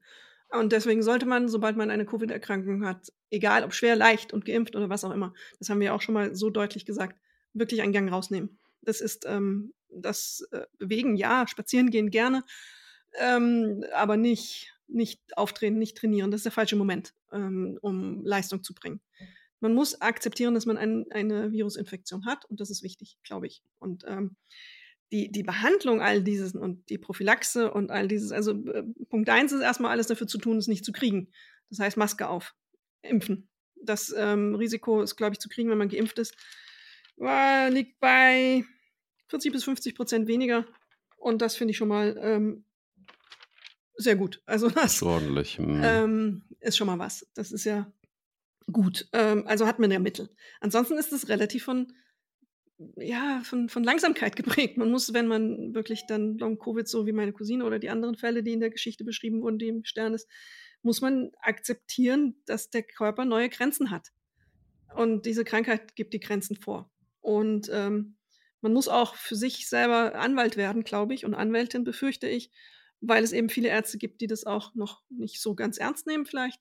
[0.49, 4.75] Und deswegen sollte man, sobald man eine Covid-Erkrankung hat, egal ob schwer, leicht und geimpft
[4.75, 7.19] oder was auch immer, das haben wir auch schon mal so deutlich gesagt,
[7.53, 8.59] wirklich einen Gang rausnehmen.
[8.81, 12.43] Das ist ähm, das äh, Bewegen, ja, spazieren gehen gerne,
[13.19, 16.29] ähm, aber nicht, nicht auftreten, nicht trainieren.
[16.29, 19.01] Das ist der falsche Moment, ähm, um Leistung zu bringen
[19.63, 23.63] man muss akzeptieren, dass man ein, eine Virusinfektion hat und das ist wichtig, glaube ich.
[23.79, 24.35] Und ähm,
[25.13, 29.53] die, die Behandlung all dieses und die Prophylaxe und all dieses, also äh, Punkt eins
[29.53, 31.31] ist erstmal alles dafür zu tun, es nicht zu kriegen.
[31.69, 32.53] Das heißt Maske auf,
[33.03, 33.49] impfen.
[33.75, 36.35] Das ähm, Risiko ist, glaube ich, zu kriegen, wenn man geimpft ist,
[37.21, 38.65] äh, liegt bei
[39.29, 40.67] 40 bis 50 Prozent weniger.
[41.15, 42.65] Und das finde ich schon mal ähm,
[43.95, 44.41] sehr gut.
[44.45, 45.57] Also das ordentlich.
[45.57, 45.81] Hm.
[45.81, 47.25] Ähm, ist schon mal was.
[47.33, 47.89] Das ist ja
[48.71, 49.07] gut.
[49.13, 50.29] Ähm, also hat man ja Mittel.
[50.59, 51.93] Ansonsten ist es relativ von,
[52.97, 54.77] ja, von, von Langsamkeit geprägt.
[54.77, 58.43] Man muss, wenn man wirklich dann Long-Covid, so wie meine Cousine oder die anderen Fälle,
[58.43, 60.27] die in der Geschichte beschrieben wurden, die im Stern ist,
[60.81, 64.09] muss man akzeptieren, dass der Körper neue Grenzen hat.
[64.95, 66.91] Und diese Krankheit gibt die Grenzen vor.
[67.21, 68.17] Und ähm,
[68.61, 72.51] man muss auch für sich selber Anwalt werden, glaube ich, und Anwältin befürchte ich,
[73.01, 76.25] weil es eben viele Ärzte gibt, die das auch noch nicht so ganz ernst nehmen
[76.25, 76.59] vielleicht.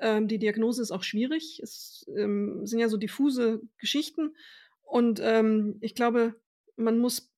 [0.00, 1.60] Ähm, die Diagnose ist auch schwierig.
[1.62, 4.34] Es ähm, sind ja so diffuse Geschichten.
[4.82, 6.34] Und ähm, ich glaube,
[6.76, 7.32] man muss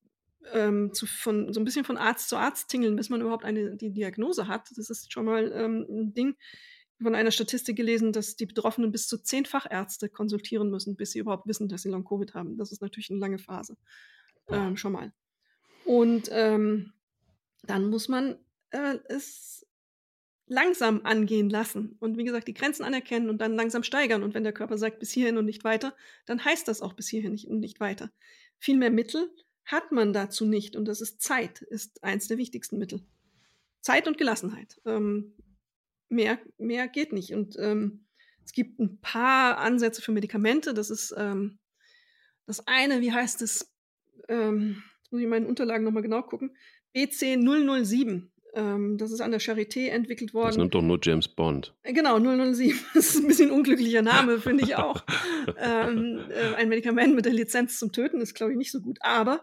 [0.53, 3.77] ähm, zu, von, so ein bisschen von Arzt zu Arzt tingeln, bis man überhaupt eine,
[3.77, 4.68] die Diagnose hat.
[4.77, 6.37] Das ist schon mal ähm, ein Ding.
[7.01, 11.21] Von einer Statistik gelesen, dass die Betroffenen bis zu zehn Fachärzte konsultieren müssen, bis sie
[11.21, 12.59] überhaupt wissen, dass sie Long-Covid haben.
[12.59, 13.77] Das ist natürlich eine lange Phase.
[14.49, 15.12] Ähm, schon mal.
[15.85, 18.37] Und dann muss man
[18.71, 19.66] äh, es
[20.48, 24.22] langsam angehen lassen und wie gesagt die Grenzen anerkennen und dann langsam steigern.
[24.22, 25.94] Und wenn der Körper sagt bis hierhin und nicht weiter,
[26.26, 28.11] dann heißt das auch bis hierhin und nicht weiter.
[28.58, 29.30] Viel mehr Mittel
[29.64, 33.02] hat man dazu nicht und das ist Zeit, ist eins der wichtigsten Mittel.
[33.80, 34.80] Zeit und Gelassenheit.
[34.84, 35.34] Ähm,
[36.08, 37.32] mehr, mehr geht nicht.
[37.32, 38.06] Und ähm,
[38.44, 40.74] es gibt ein paar Ansätze für Medikamente.
[40.74, 41.58] Das ist ähm,
[42.46, 43.72] das eine, wie heißt es?
[44.28, 46.56] Ähm, jetzt muss ich in meinen Unterlagen nochmal genau gucken.
[46.94, 50.48] BC 007 ähm, das ist an der Charité entwickelt worden.
[50.48, 51.74] Das nimmt doch nur James Bond.
[51.82, 52.78] Äh, genau, 007.
[52.94, 55.04] Das ist ein bisschen ein unglücklicher Name, finde ich auch.
[55.58, 58.98] ähm, äh, ein Medikament mit der Lizenz zum Töten ist, glaube ich, nicht so gut.
[59.00, 59.40] Aber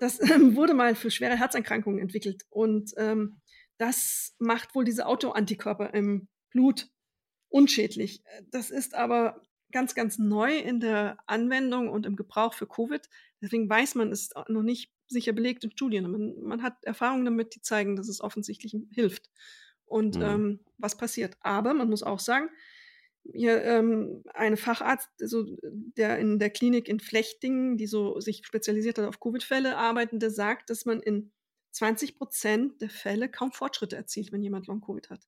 [0.00, 2.42] das ähm, wurde mal für schwere Herzerkrankungen entwickelt.
[2.50, 3.40] Und ähm,
[3.78, 6.88] das macht wohl diese Autoantikörper im Blut
[7.48, 8.22] unschädlich.
[8.50, 9.40] Das ist aber
[9.74, 13.02] ganz, ganz neu in der Anwendung und im Gebrauch für Covid.
[13.42, 16.08] Deswegen weiß man es noch nicht sicher belegt in Studien.
[16.10, 19.30] Man, man hat Erfahrungen damit, die zeigen, dass es offensichtlich hilft.
[19.84, 20.22] Und mhm.
[20.22, 21.36] ähm, was passiert?
[21.40, 22.48] Aber man muss auch sagen,
[23.32, 28.98] hier ähm, eine Facharzt, also der in der Klinik in Flechtingen, die so sich spezialisiert
[28.98, 31.32] hat auf Covid-Fälle, arbeitende, sagt, dass man in
[31.72, 35.26] 20 Prozent der Fälle kaum Fortschritte erzielt, wenn jemand Long-Covid hat.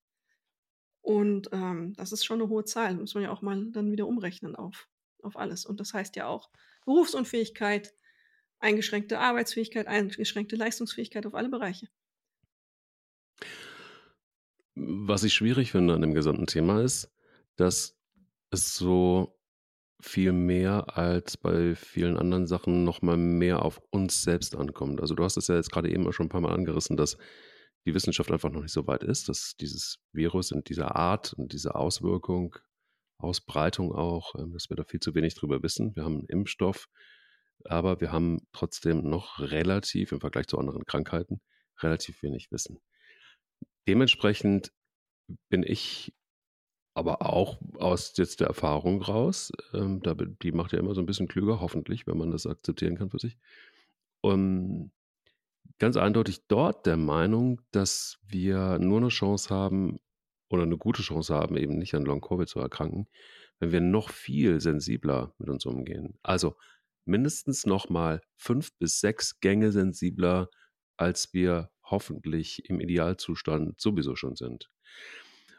[1.07, 4.05] Und ähm, das ist schon eine hohe Zahl, muss man ja auch mal dann wieder
[4.07, 4.89] umrechnen auf,
[5.23, 5.65] auf alles.
[5.65, 6.49] Und das heißt ja auch
[6.85, 7.93] Berufsunfähigkeit,
[8.59, 11.87] eingeschränkte Arbeitsfähigkeit, eingeschränkte Leistungsfähigkeit auf alle Bereiche.
[14.75, 17.09] Was ich schwierig finde an dem gesamten Thema ist,
[17.55, 17.97] dass
[18.51, 19.39] es so
[20.01, 24.99] viel mehr als bei vielen anderen Sachen nochmal mehr auf uns selbst ankommt.
[24.99, 27.17] Also du hast es ja jetzt gerade eben schon ein paar Mal angerissen, dass
[27.87, 31.53] die Wissenschaft einfach noch nicht so weit ist, dass dieses Virus in dieser Art und
[31.53, 32.57] dieser Auswirkung,
[33.17, 35.95] Ausbreitung auch, ähm, dass wir da viel zu wenig drüber wissen.
[35.95, 36.89] Wir haben einen Impfstoff,
[37.63, 41.39] aber wir haben trotzdem noch relativ im Vergleich zu anderen Krankheiten
[41.81, 42.79] relativ wenig Wissen.
[43.87, 44.73] Dementsprechend
[45.49, 46.13] bin ich
[46.93, 51.05] aber auch aus jetzt der Erfahrung raus, ähm, da, die macht ja immer so ein
[51.05, 53.37] bisschen klüger, hoffentlich, wenn man das akzeptieren kann für sich.
[54.19, 54.91] Und
[55.79, 59.99] ganz eindeutig dort der Meinung, dass wir nur eine Chance haben
[60.49, 63.07] oder eine gute Chance haben, eben nicht an Long-Covid zu erkranken,
[63.59, 66.17] wenn wir noch viel sensibler mit uns umgehen.
[66.23, 66.55] Also
[67.05, 70.49] mindestens nochmal fünf bis sechs Gänge sensibler,
[70.97, 74.69] als wir hoffentlich im Idealzustand sowieso schon sind.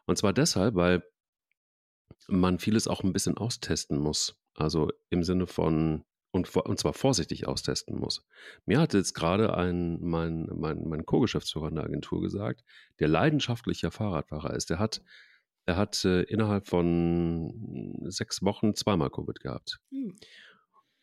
[0.07, 1.03] Und zwar deshalb, weil
[2.29, 4.39] man vieles auch ein bisschen austesten muss.
[4.55, 8.27] Also im Sinne von, und, und zwar vorsichtig austesten muss.
[8.67, 12.65] Mir hat jetzt gerade ein, mein, mein, mein Co-Geschäftsführer in der Agentur gesagt,
[12.99, 14.71] der leidenschaftlicher Fahrradfahrer ist.
[14.71, 15.03] Der hat,
[15.67, 19.79] der hat äh, innerhalb von sechs Wochen zweimal Covid gehabt.
[19.91, 20.17] Hm.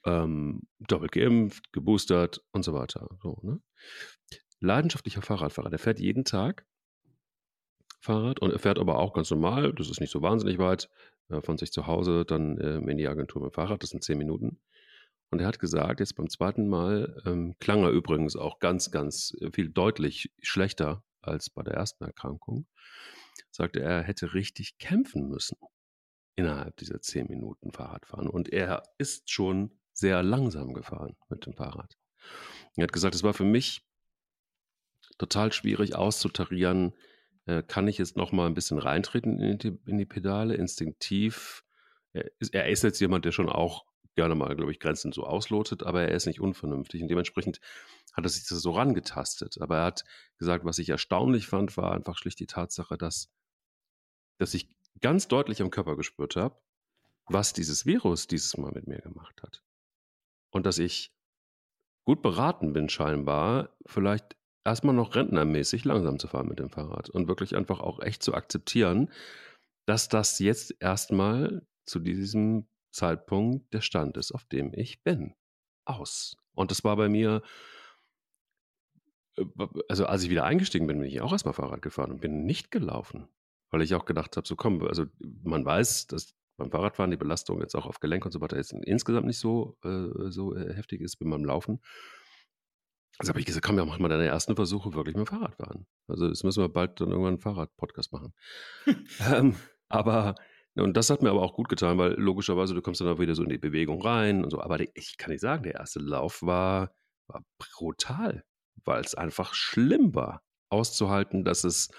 [0.06, 3.08] Ähm, doppelt geimpft, geboostert und so weiter.
[3.24, 3.60] So, ne?
[4.60, 6.66] Leidenschaftlicher Fahrradfahrer, der fährt jeden Tag
[8.00, 10.90] Fahrrad und er fährt aber auch ganz normal, das ist nicht so wahnsinnig weit,
[11.30, 14.04] äh, von sich zu Hause dann ähm, in die Agentur mit dem Fahrrad, das sind
[14.04, 14.60] zehn Minuten.
[15.32, 19.36] Und er hat gesagt, jetzt beim zweiten Mal ähm, klang er übrigens auch ganz, ganz
[19.42, 22.68] äh, viel deutlich schlechter als bei der ersten Erkrankung.
[23.52, 25.58] Sagte er, hätte richtig kämpfen müssen
[26.36, 28.28] innerhalb dieser zehn Minuten Fahrradfahren.
[28.28, 31.98] Und er ist schon sehr langsam gefahren mit dem Fahrrad.
[32.76, 33.86] Er hat gesagt, es war für mich
[35.18, 36.94] total schwierig auszutarieren,
[37.46, 41.64] äh, kann ich jetzt noch mal ein bisschen reintreten in die, in die Pedale, instinktiv.
[42.12, 43.86] Er ist, er ist, jetzt jemand, der schon auch
[44.16, 47.60] gerne mal, glaube ich, Grenzen so auslotet, aber er ist nicht unvernünftig und dementsprechend
[48.14, 49.58] hat er sich das so rangetastet.
[49.62, 50.04] Aber er hat
[50.38, 53.30] gesagt, was ich erstaunlich fand, war einfach schlicht die Tatsache, dass,
[54.38, 54.70] dass ich
[55.02, 56.60] ganz deutlich am Körper gespürt habe,
[57.28, 59.64] was dieses Virus dieses Mal mit mir gemacht hat.
[60.52, 61.14] Und dass ich
[62.06, 67.28] gut beraten bin, scheinbar, vielleicht erstmal noch rentnermäßig langsam zu fahren mit dem Fahrrad und
[67.28, 69.12] wirklich einfach auch echt zu akzeptieren,
[69.86, 75.36] dass das jetzt erstmal zu diesem Zeitpunkt der Stand ist, auf dem ich bin.
[75.86, 76.36] Aus.
[76.56, 77.44] Und das war bei mir,
[79.38, 79.46] äh,
[79.88, 82.72] also als ich wieder eingestiegen bin, bin ich auch erstmal Fahrrad gefahren und bin nicht
[82.72, 83.28] gelaufen,
[83.70, 85.06] weil ich auch gedacht habe, so komm, also
[85.44, 88.72] man weiß, dass beim Fahrradfahren die Belastung jetzt auch auf Gelenk und so weiter jetzt
[88.72, 91.82] insgesamt nicht so, äh, so äh, heftig ist wie beim Laufen.
[93.18, 95.56] Also habe ich gesagt, komm, ja, mach mal deine ersten Versuche wirklich mit dem Fahrrad
[95.56, 95.86] fahren.
[96.08, 98.34] Also jetzt müssen wir bald dann irgendwann einen Fahrrad-Podcast machen.
[99.32, 99.56] ähm,
[99.88, 100.36] aber,
[100.78, 103.36] und das hat mir aber auch gut getan, weil logischerweise, du kommst dann auch wieder
[103.36, 104.60] so in die Bewegung rein und so.
[104.62, 106.94] Aber ich kann nicht sagen, der erste Lauf war,
[107.28, 108.44] war brutal,
[108.84, 111.90] weil es einfach schlimm war, auszuhalten, dass es,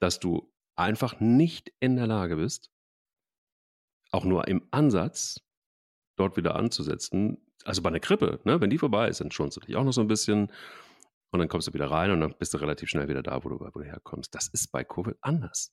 [0.00, 2.70] dass du einfach nicht in der Lage bist,
[4.12, 5.40] auch nur im Ansatz
[6.16, 9.60] dort wieder anzusetzen, also bei einer Krippe, ne, wenn die vorbei ist, dann schonst du
[9.60, 10.50] dich auch noch so ein bisschen
[11.30, 13.48] und dann kommst du wieder rein und dann bist du relativ schnell wieder da, wo
[13.48, 14.34] du, wo du herkommst.
[14.34, 15.72] Das ist bei Covid anders.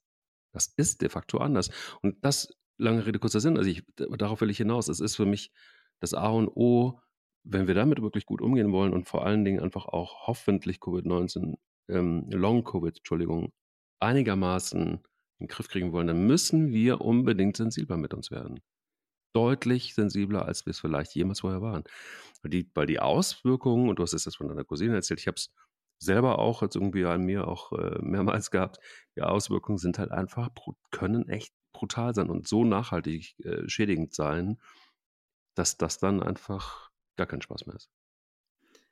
[0.52, 1.70] Das ist de facto anders.
[2.02, 4.88] Und das, lange Rede, kurzer Sinn, also ich, darauf will ich hinaus.
[4.88, 5.52] Es ist für mich
[6.00, 7.00] das A und O,
[7.44, 11.56] wenn wir damit wirklich gut umgehen wollen und vor allen Dingen einfach auch hoffentlich Covid-19,
[11.90, 13.52] ähm, Long-Covid, Entschuldigung,
[14.00, 15.00] einigermaßen in
[15.40, 18.60] den Griff kriegen wollen, dann müssen wir unbedingt sensibler mit uns werden
[19.34, 21.84] deutlich sensibler, als wir es vielleicht jemals vorher waren.
[22.42, 25.28] Weil die, weil die Auswirkungen, und du hast es jetzt von deiner Cousine erzählt, ich
[25.28, 25.52] habe es
[26.00, 28.80] selber auch jetzt irgendwie an mir auch äh, mehrmals gehabt,
[29.16, 30.50] die Auswirkungen sind halt einfach,
[30.92, 34.60] können echt brutal sein und so nachhaltig äh, schädigend sein,
[35.56, 37.90] dass das dann einfach gar kein Spaß mehr ist.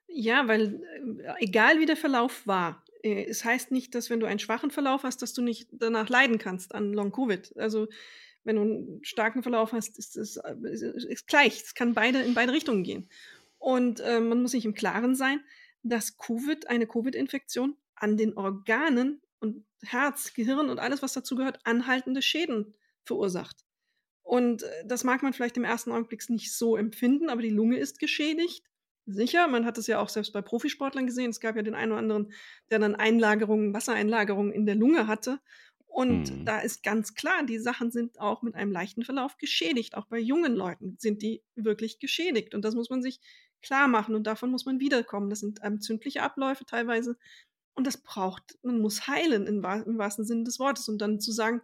[0.07, 0.81] Ja, weil
[1.23, 4.71] äh, egal wie der Verlauf war, äh, es heißt nicht, dass wenn du einen schwachen
[4.71, 7.57] Verlauf hast, dass du nicht danach leiden kannst an Long-Covid.
[7.57, 7.87] Also
[8.43, 11.61] wenn du einen starken Verlauf hast, ist es äh, gleich.
[11.61, 13.09] Es kann beide in beide Richtungen gehen.
[13.59, 15.41] Und äh, man muss sich im Klaren sein,
[15.89, 21.59] dass Covid, eine Covid-Infektion an den Organen und Herz, Gehirn und alles, was dazu gehört,
[21.65, 22.73] anhaltende Schäden
[23.03, 23.65] verursacht.
[24.23, 27.77] Und äh, das mag man vielleicht im ersten Augenblick nicht so empfinden, aber die Lunge
[27.77, 28.63] ist geschädigt.
[29.05, 31.29] Sicher, man hat es ja auch selbst bei Profisportlern gesehen.
[31.29, 32.33] Es gab ja den einen oder anderen,
[32.69, 35.39] der dann Einlagerungen, Wassereinlagerungen in der Lunge hatte
[35.97, 36.45] und mhm.
[36.45, 39.95] da ist ganz klar, die Sachen sind auch mit einem leichten Verlauf geschädigt.
[39.95, 42.53] Auch bei jungen Leuten sind die wirklich geschädigt.
[42.53, 43.19] Und das muss man sich
[43.61, 44.15] klar machen.
[44.15, 45.29] Und davon muss man wiederkommen.
[45.29, 47.17] Das sind entzündliche Abläufe teilweise.
[47.75, 50.89] Und das braucht, man muss heilen im, im wahrsten Sinne des Wortes.
[50.89, 51.61] Und dann zu sagen,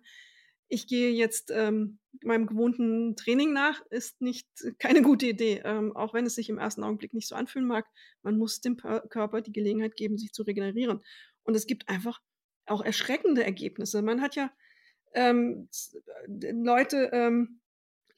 [0.68, 4.48] ich gehe jetzt ähm, meinem gewohnten Training nach, ist nicht
[4.80, 5.62] keine gute Idee.
[5.66, 7.86] Ähm, auch wenn es sich im ersten Augenblick nicht so anfühlen mag.
[8.22, 11.02] Man muss dem Körper die Gelegenheit geben, sich zu regenerieren.
[11.44, 12.22] Und es gibt einfach
[12.66, 14.02] auch erschreckende Ergebnisse.
[14.02, 14.52] Man hat ja
[15.14, 15.70] ähm,
[16.28, 17.60] Leute, ähm,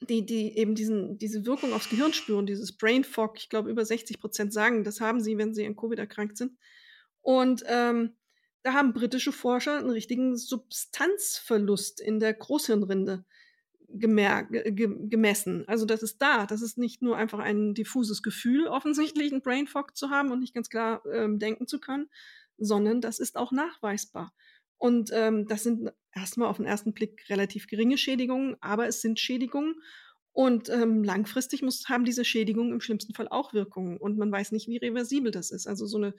[0.00, 3.84] die, die eben diesen, diese Wirkung aufs Gehirn spüren, dieses Brain Fog, ich glaube, über
[3.84, 6.58] 60 Prozent sagen, das haben sie, wenn sie an Covid erkrankt sind.
[7.22, 8.16] Und ähm,
[8.62, 13.24] da haben britische Forscher einen richtigen Substanzverlust in der Großhirnrinde
[13.88, 15.64] gemessen.
[15.68, 16.46] Also das ist da.
[16.46, 20.40] Das ist nicht nur einfach ein diffuses Gefühl, offensichtlich einen Brain Fog zu haben und
[20.40, 22.10] nicht ganz klar ähm, denken zu können,
[22.58, 24.32] sondern das ist auch nachweisbar.
[24.78, 29.20] Und ähm, das sind erstmal auf den ersten Blick relativ geringe Schädigungen, aber es sind
[29.20, 29.76] Schädigungen.
[30.32, 33.96] Und ähm, langfristig muss, haben diese Schädigungen im schlimmsten Fall auch Wirkungen.
[33.96, 35.66] Und man weiß nicht, wie reversibel das ist.
[35.66, 36.14] Also so eine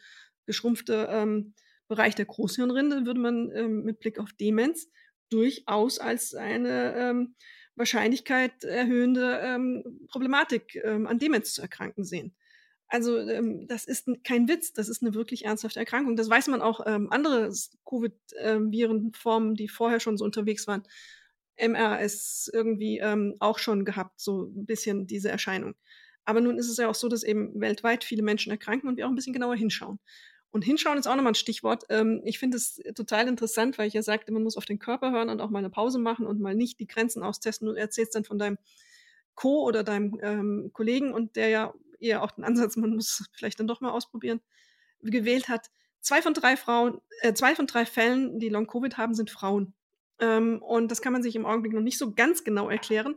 [0.45, 1.53] geschrumpfte ähm,
[1.87, 4.89] Bereich der Großhirnrinde würde man ähm, mit Blick auf Demenz
[5.29, 7.35] durchaus als eine ähm,
[7.75, 12.35] Wahrscheinlichkeit erhöhende ähm, Problematik ähm, an Demenz zu erkranken sehen.
[12.89, 16.15] Also ähm, das ist kein Witz, das ist eine wirklich ernsthafte Erkrankung.
[16.15, 17.51] Das weiß man auch ähm, andere
[17.85, 20.83] Covid-Virenformen, die vorher schon so unterwegs waren.
[21.59, 25.75] MRS irgendwie ähm, auch schon gehabt, so ein bisschen diese Erscheinung.
[26.23, 29.05] Aber nun ist es ja auch so, dass eben weltweit viele Menschen erkranken und wir
[29.05, 29.99] auch ein bisschen genauer hinschauen.
[30.51, 31.83] Und hinschauen ist auch nochmal ein Stichwort.
[31.89, 35.11] Ähm, ich finde es total interessant, weil ich ja sagte, man muss auf den Körper
[35.11, 37.67] hören und auch mal eine Pause machen und mal nicht die Grenzen austesten.
[37.67, 38.57] Und erzählst dann von deinem
[39.35, 39.63] Co.
[39.63, 43.67] oder deinem ähm, Kollegen und der ja eher auch den Ansatz, man muss vielleicht dann
[43.67, 44.41] doch mal ausprobieren,
[45.01, 45.69] gewählt hat.
[46.01, 49.73] Zwei von drei Frauen, äh, zwei von drei Fällen, die Long-Covid haben, sind Frauen.
[50.19, 53.15] Ähm, und das kann man sich im Augenblick noch nicht so ganz genau erklären,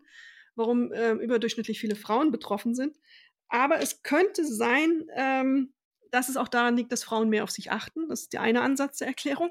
[0.54, 2.96] warum äh, überdurchschnittlich viele Frauen betroffen sind.
[3.48, 5.72] Aber es könnte sein, ähm,
[6.10, 8.08] dass es auch daran liegt, dass Frauen mehr auf sich achten.
[8.08, 9.50] Das ist der eine Ansatz der Erklärung.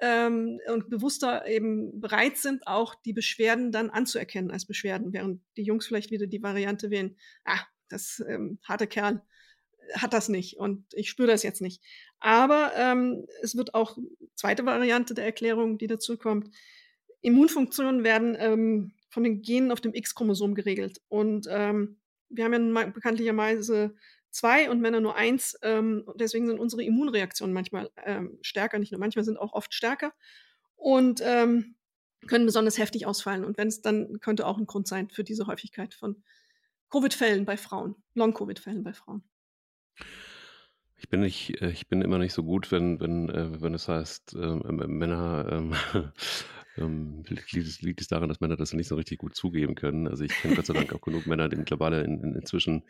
[0.00, 5.62] Ähm, und bewusster eben bereit sind, auch die Beschwerden dann anzuerkennen als Beschwerden, während die
[5.62, 9.22] Jungs vielleicht wieder die Variante wählen, ah, das ähm, harte Kerl
[9.94, 11.82] hat das nicht und ich spüre das jetzt nicht.
[12.20, 13.98] Aber ähm, es wird auch
[14.34, 16.48] zweite Variante der Erklärung, die dazu kommt.
[17.20, 22.86] Immunfunktionen werden ähm, von den Genen auf dem X-Chromosom geregelt und ähm, wir haben ja
[22.86, 23.94] bekanntlicherweise
[24.30, 25.56] zwei und Männer nur eins.
[25.62, 30.12] Ähm, deswegen sind unsere Immunreaktionen manchmal ähm, stärker, nicht nur manchmal sind auch oft stärker
[30.76, 31.76] und ähm,
[32.26, 33.44] können besonders heftig ausfallen.
[33.44, 36.22] Und wenn es dann könnte auch ein Grund sein für diese Häufigkeit von
[36.94, 39.24] Covid-Fällen bei Frauen, Long-Covid-Fällen bei Frauen.
[40.96, 43.88] Ich bin nicht, äh, ich bin immer nicht so gut, wenn, wenn, äh, wenn es
[43.88, 45.74] heißt, äh, Männer ähm,
[46.76, 50.06] ähm, liegt, es, liegt es daran, dass Männer das nicht so richtig gut zugeben können.
[50.06, 52.84] Also ich kenne Gott sei Dank auch genug Männer, die mittlerweile in, in, inzwischen,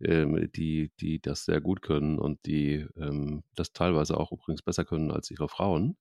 [0.00, 4.84] ähm, die, die das sehr gut können und die ähm, das teilweise auch übrigens besser
[4.84, 5.96] können als ihre Frauen.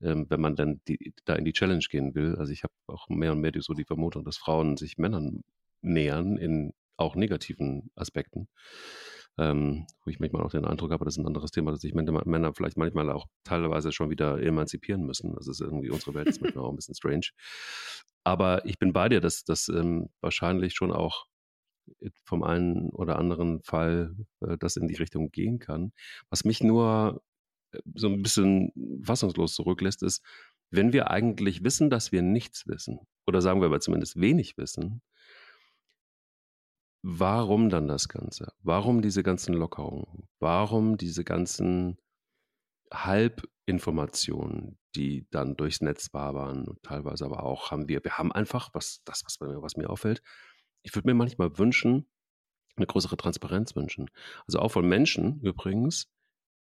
[0.00, 2.36] Ähm, wenn man dann die, da in die Challenge gehen will.
[2.36, 5.44] Also ich habe auch mehr und mehr die, so die Vermutung, dass Frauen sich Männern
[5.82, 8.48] nähern in auch negativen Aspekten.
[9.38, 11.94] Ähm, wo ich manchmal auch den Eindruck habe, das ist ein anderes Thema, dass sich
[11.94, 15.34] Männer vielleicht manchmal auch teilweise schon wieder emanzipieren müssen.
[15.34, 17.28] Das ist irgendwie, unsere Welt ist manchmal auch ein bisschen strange.
[18.24, 21.26] Aber ich bin bei dir, dass das ähm, wahrscheinlich schon auch
[22.24, 25.92] vom einen oder anderen Fall äh, das in die Richtung gehen kann.
[26.30, 27.22] Was mich nur
[27.72, 30.22] äh, so ein bisschen fassungslos zurücklässt, ist,
[30.70, 35.02] wenn wir eigentlich wissen, dass wir nichts wissen, oder sagen wir aber zumindest wenig wissen,
[37.02, 38.52] Warum dann das Ganze?
[38.62, 40.28] Warum diese ganzen Lockerungen?
[40.38, 41.98] Warum diese ganzen
[42.92, 48.70] Halbinformationen, die dann durchs Netz wabern und teilweise aber auch haben wir, wir haben einfach,
[48.72, 50.22] was das, was mir, was mir auffällt,
[50.82, 52.06] ich würde mir manchmal wünschen,
[52.76, 54.08] eine größere Transparenz wünschen.
[54.46, 56.08] Also auch von Menschen übrigens,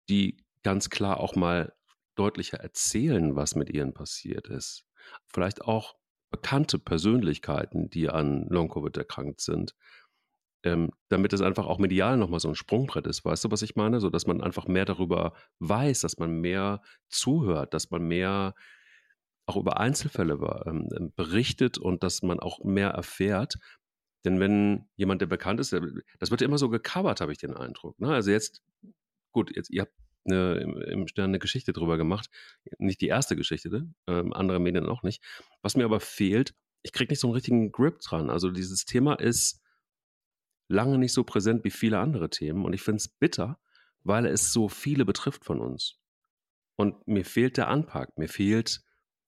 [0.09, 1.73] die ganz klar auch mal
[2.15, 4.85] deutlicher erzählen, was mit ihnen passiert ist.
[5.27, 5.95] Vielleicht auch
[6.29, 9.75] bekannte Persönlichkeiten, die an Long-Covid erkrankt sind
[10.65, 13.23] ähm, damit es einfach auch medial nochmal so ein Sprungbrett ist.
[13.23, 13.99] Weißt du, was ich meine?
[13.99, 18.55] So, dass man einfach mehr darüber weiß, dass man mehr zuhört, dass man mehr
[19.45, 23.59] auch über Einzelfälle ähm, ähm, berichtet und dass man auch mehr erfährt.
[24.25, 27.99] Denn wenn jemand, der bekannt ist, das wird immer so gecovert, habe ich den Eindruck.
[27.99, 28.09] Ne?
[28.09, 28.63] Also jetzt,
[29.31, 29.93] gut, jetzt, ihr habt
[30.25, 30.55] eine,
[30.87, 32.31] im Stern eine Geschichte drüber gemacht.
[32.79, 35.23] Nicht die erste Geschichte, ähm, andere Medien auch nicht.
[35.61, 38.31] Was mir aber fehlt, ich kriege nicht so einen richtigen Grip dran.
[38.31, 39.61] Also dieses Thema ist
[40.67, 42.65] lange nicht so präsent wie viele andere Themen.
[42.65, 43.59] Und ich finde es bitter,
[44.03, 45.99] weil es so viele betrifft von uns.
[46.75, 48.17] Und mir fehlt der Anpack.
[48.17, 48.81] Mir fehlt,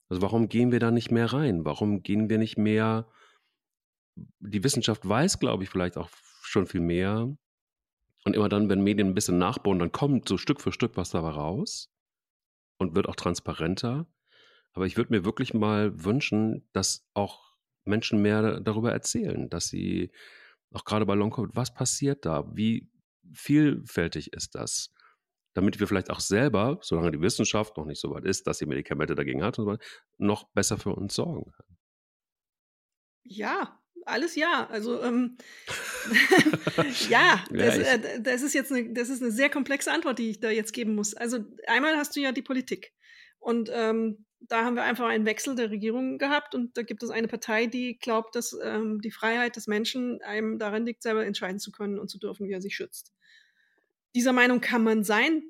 [0.08, 1.64] also warum gehen wir da nicht mehr rein?
[1.64, 3.08] Warum gehen wir nicht mehr?
[4.40, 6.10] Die Wissenschaft weiß, glaube ich, vielleicht auch
[6.42, 7.34] schon viel mehr.
[8.24, 11.10] Und immer dann, wenn Medien ein bisschen nachbauen, dann kommt so Stück für Stück was
[11.10, 11.90] dabei raus
[12.78, 14.06] und wird auch transparenter.
[14.72, 20.12] Aber ich würde mir wirklich mal wünschen, dass auch Menschen mehr darüber erzählen, dass sie
[20.72, 22.44] auch gerade bei Long-Covid, was passiert da?
[22.54, 22.90] Wie
[23.32, 24.92] vielfältig ist das?
[25.54, 28.66] Damit wir vielleicht auch selber, solange die Wissenschaft noch nicht so weit ist, dass sie
[28.66, 29.84] Medikamente dagegen hat, und so weiter,
[30.18, 31.66] noch besser für uns sorgen kann.
[33.24, 34.66] Ja, alles ja.
[34.70, 35.36] Also ähm,
[37.08, 40.40] ja, das, äh, das, ist jetzt eine, das ist eine sehr komplexe Antwort, die ich
[40.40, 41.14] da jetzt geben muss.
[41.14, 42.92] Also einmal hast du ja die Politik.
[43.38, 47.10] Und ähm, da haben wir einfach einen Wechsel der Regierung gehabt und da gibt es
[47.10, 51.58] eine Partei, die glaubt, dass ähm, die Freiheit des Menschen einem darin liegt, selber entscheiden
[51.58, 53.12] zu können und zu dürfen, wie er sich schützt.
[54.14, 55.42] Dieser Meinung kann man sein.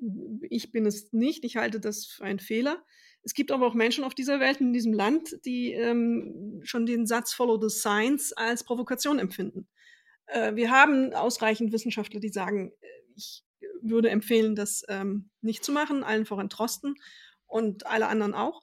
[0.49, 1.45] Ich bin es nicht.
[1.45, 2.83] Ich halte das für einen Fehler.
[3.23, 7.05] Es gibt aber auch Menschen auf dieser Welt, in diesem Land, die ähm, schon den
[7.05, 9.67] Satz Follow the Science als Provokation empfinden.
[10.27, 12.71] Äh, wir haben ausreichend Wissenschaftler, die sagen,
[13.15, 13.43] ich
[13.81, 16.95] würde empfehlen, das ähm, nicht zu machen, allen voran Trosten
[17.45, 18.61] und alle anderen auch.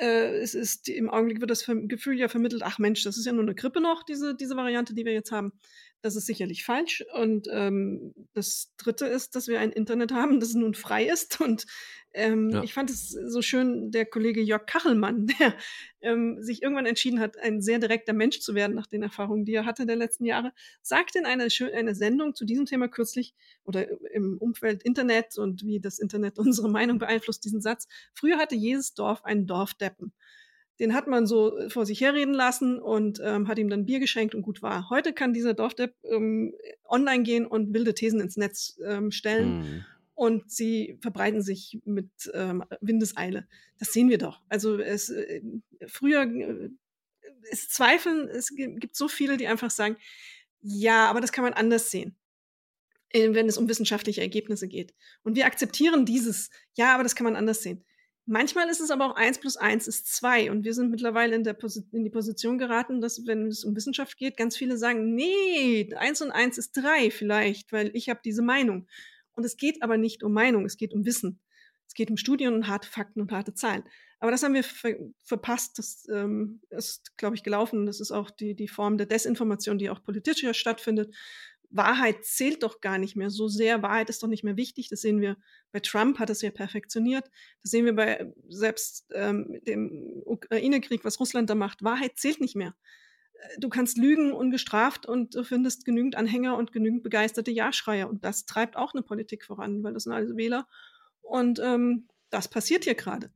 [0.00, 3.32] Äh, es ist im Augenblick wird das Gefühl ja vermittelt, ach Mensch, das ist ja
[3.32, 5.52] nur eine Grippe noch, diese, diese Variante, die wir jetzt haben.
[6.04, 7.02] Das ist sicherlich falsch.
[7.14, 11.40] Und ähm, das Dritte ist, dass wir ein Internet haben, das nun frei ist.
[11.40, 11.64] Und
[12.12, 12.62] ähm, ja.
[12.62, 15.54] ich fand es so schön, der Kollege Jörg Kachelmann, der
[16.02, 19.54] ähm, sich irgendwann entschieden hat, ein sehr direkter Mensch zu werden nach den Erfahrungen, die
[19.54, 20.52] er hatte der letzten Jahre,
[20.82, 23.34] sagte in einer, einer Sendung zu diesem Thema kürzlich
[23.64, 27.88] oder im Umfeld Internet und wie das Internet unsere Meinung beeinflusst, diesen Satz.
[28.12, 30.12] Früher hatte jedes Dorf einen Dorfdeppen
[30.78, 34.00] den hat man so äh, vor sich herreden lassen und ähm, hat ihm dann Bier
[34.00, 34.90] geschenkt und gut war.
[34.90, 36.54] Heute kann dieser Dorfdepp ähm,
[36.84, 39.58] online gehen und wilde Thesen ins Netz ähm, stellen.
[39.58, 39.84] Mhm.
[40.16, 43.48] Und sie verbreiten sich mit ähm, Windeseile.
[43.78, 44.40] Das sehen wir doch.
[44.48, 45.42] Also es äh,
[45.86, 46.70] früher äh,
[47.50, 49.96] es zweifeln, es gibt so viele, die einfach sagen,
[50.60, 52.16] ja, aber das kann man anders sehen,
[53.10, 54.94] äh, wenn es um wissenschaftliche Ergebnisse geht.
[55.22, 57.84] Und wir akzeptieren dieses, ja, aber das kann man anders sehen.
[58.26, 61.44] Manchmal ist es aber auch eins plus eins ist zwei und wir sind mittlerweile in,
[61.44, 61.56] der
[61.92, 66.22] in die Position geraten, dass, wenn es um Wissenschaft geht, ganz viele sagen, nee, eins
[66.22, 68.86] und eins ist drei vielleicht, weil ich habe diese Meinung.
[69.32, 71.40] Und es geht aber nicht um Meinung, es geht um Wissen.
[71.86, 73.84] Es geht um Studien und harte Fakten und harte Zahlen.
[74.20, 75.78] Aber das haben wir ver verpasst.
[75.78, 77.84] Das ähm, ist, glaube ich, gelaufen.
[77.84, 81.14] Das ist auch die, die Form der Desinformation, die auch politisch stattfindet.
[81.76, 83.82] Wahrheit zählt doch gar nicht mehr so sehr.
[83.82, 84.88] Wahrheit ist doch nicht mehr wichtig.
[84.88, 85.36] Das sehen wir
[85.72, 87.30] bei Trump, hat es ja perfektioniert.
[87.62, 91.82] Das sehen wir bei selbst ähm, dem Ukraine-Krieg, was Russland da macht.
[91.82, 92.74] Wahrheit zählt nicht mehr.
[93.34, 98.08] Äh, du kannst lügen ungestraft und du findest genügend Anhänger und genügend begeisterte Ja-Schreier.
[98.08, 100.68] Und das treibt auch eine Politik voran, weil das sind alles Wähler.
[101.22, 103.30] Und ähm, das passiert hier gerade.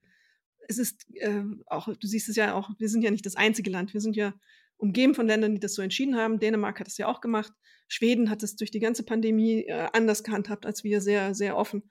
[0.68, 3.70] Es ist äh, auch, du siehst es ja auch, wir sind ja nicht das einzige
[3.70, 3.94] Land.
[3.94, 4.34] Wir sind ja
[4.78, 6.38] umgeben von Ländern, die das so entschieden haben.
[6.38, 7.52] Dänemark hat es ja auch gemacht.
[7.88, 11.90] Schweden hat es durch die ganze Pandemie äh, anders gehandhabt als wir, sehr, sehr offen.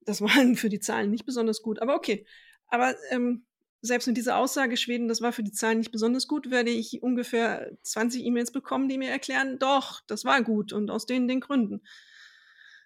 [0.00, 2.26] Das war für die Zahlen nicht besonders gut, aber okay.
[2.68, 3.44] Aber ähm,
[3.80, 7.02] selbst mit dieser Aussage Schweden, das war für die Zahlen nicht besonders gut, werde ich
[7.02, 11.40] ungefähr 20 E-Mails bekommen, die mir erklären, doch, das war gut und aus denen den
[11.40, 11.82] Gründen.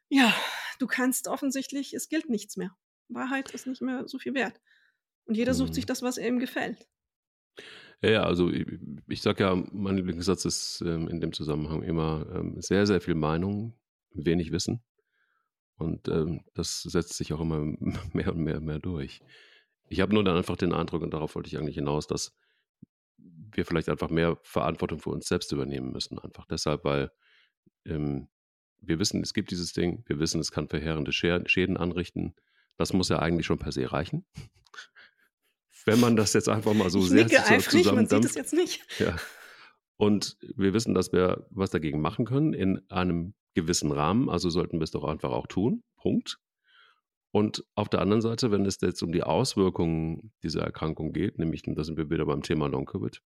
[0.08, 0.34] Ja,
[0.78, 2.76] du kannst offensichtlich, es gilt nichts mehr.
[3.08, 4.60] Wahrheit ist nicht mehr so viel wert.
[5.24, 5.88] Und jeder sucht sich mhm.
[5.88, 6.86] das, was ihm gefällt.
[8.02, 8.66] Ja, also ich,
[9.08, 13.14] ich sage ja, mein Lieblingssatz ist ähm, in dem Zusammenhang immer ähm, sehr, sehr viel
[13.14, 13.74] Meinung,
[14.12, 14.82] wenig Wissen.
[15.76, 17.60] Und ähm, das setzt sich auch immer
[18.12, 19.20] mehr und mehr und mehr durch.
[19.88, 22.34] Ich habe nur dann einfach den Eindruck, und darauf wollte ich eigentlich hinaus, dass
[23.18, 26.18] wir vielleicht einfach mehr Verantwortung für uns selbst übernehmen müssen.
[26.18, 27.12] Einfach deshalb, weil
[27.84, 28.28] ähm,
[28.80, 32.34] wir wissen, es gibt dieses Ding, wir wissen, es kann verheerende Schäden anrichten.
[32.78, 34.24] Das muss ja eigentlich schon per se reichen
[35.86, 38.80] wenn man das jetzt einfach mal so ich sehr zusammen man sieht es jetzt nicht.
[38.98, 39.16] Ja.
[39.96, 44.28] Und wir wissen, dass wir was dagegen machen können in einem gewissen Rahmen.
[44.28, 45.84] Also sollten wir es doch einfach auch tun.
[45.96, 46.38] Punkt.
[47.30, 51.62] Und auf der anderen Seite, wenn es jetzt um die Auswirkungen dieser Erkrankung geht, nämlich,
[51.62, 53.22] da sind wir wieder beim Thema Long-Covid,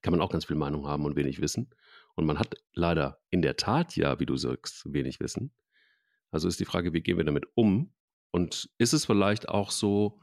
[0.00, 1.70] kann man auch ganz viel Meinung haben und wenig Wissen.
[2.14, 5.52] Und man hat leider in der Tat ja, wie du sagst, wenig Wissen.
[6.30, 7.92] Also ist die Frage, wie gehen wir damit um?
[8.30, 10.20] Und ist es vielleicht auch so,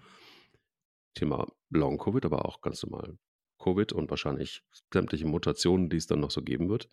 [1.13, 3.17] Thema Long-Covid, aber auch ganz normal
[3.59, 6.89] Covid und wahrscheinlich sämtliche Mutationen, die es dann noch so geben wird.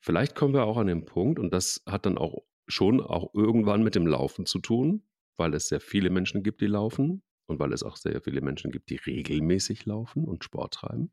[0.00, 3.82] Vielleicht kommen wir auch an den Punkt, und das hat dann auch schon auch irgendwann
[3.82, 5.06] mit dem Laufen zu tun,
[5.36, 8.70] weil es sehr viele Menschen gibt, die laufen und weil es auch sehr viele Menschen
[8.70, 11.12] gibt, die regelmäßig laufen und Sport treiben,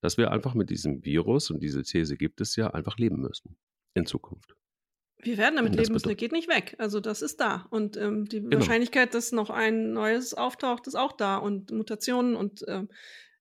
[0.00, 3.56] dass wir einfach mit diesem Virus, und diese These gibt es ja, einfach leben müssen
[3.94, 4.54] in Zukunft.
[5.20, 6.76] Wir werden damit leben müssen, der geht nicht weg.
[6.78, 7.66] Also das ist da.
[7.70, 8.58] Und ähm, die genau.
[8.58, 11.36] Wahrscheinlichkeit, dass noch ein neues auftaucht, ist auch da.
[11.36, 12.84] Und Mutationen und äh,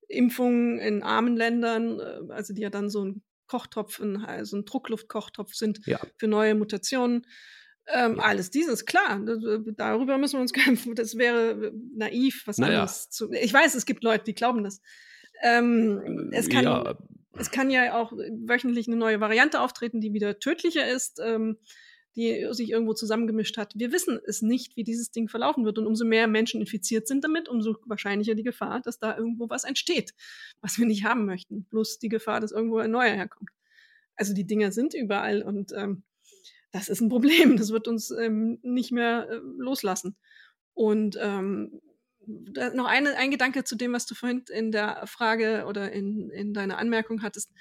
[0.08, 4.66] Impfungen in armen Ländern, äh, also die ja dann so ein Kochtopf, ein, also ein
[4.66, 6.00] Druckluftkochtopf sind ja.
[6.18, 7.28] für neue Mutationen.
[7.88, 8.24] Ähm, ja.
[8.24, 9.22] Alles dieses, klar,
[9.78, 10.96] darüber müssen wir uns kämpfen.
[10.96, 12.82] Das wäre naiv, was naja.
[12.82, 13.32] anderes zu.
[13.32, 14.82] Ich weiß, es gibt Leute, die glauben das.
[15.44, 16.98] Ähm, es kann ja
[17.38, 21.58] es kann ja auch wöchentlich eine neue Variante auftreten, die wieder tödlicher ist, ähm,
[22.16, 23.74] die sich irgendwo zusammengemischt hat.
[23.76, 25.78] Wir wissen es nicht, wie dieses Ding verlaufen wird.
[25.78, 29.64] Und umso mehr Menschen infiziert sind damit, umso wahrscheinlicher die Gefahr, dass da irgendwo was
[29.64, 30.16] entsteht,
[30.62, 31.66] was wir nicht haben möchten.
[31.70, 33.52] Plus die Gefahr, dass irgendwo ein neuer herkommt.
[34.16, 36.02] Also die Dinger sind überall und ähm,
[36.72, 37.56] das ist ein Problem.
[37.58, 40.16] Das wird uns ähm, nicht mehr äh, loslassen.
[40.74, 41.82] Und ähm,
[42.28, 46.54] noch eine, ein Gedanke zu dem, was du vorhin in der Frage oder in, in
[46.54, 47.52] deiner Anmerkung hattest,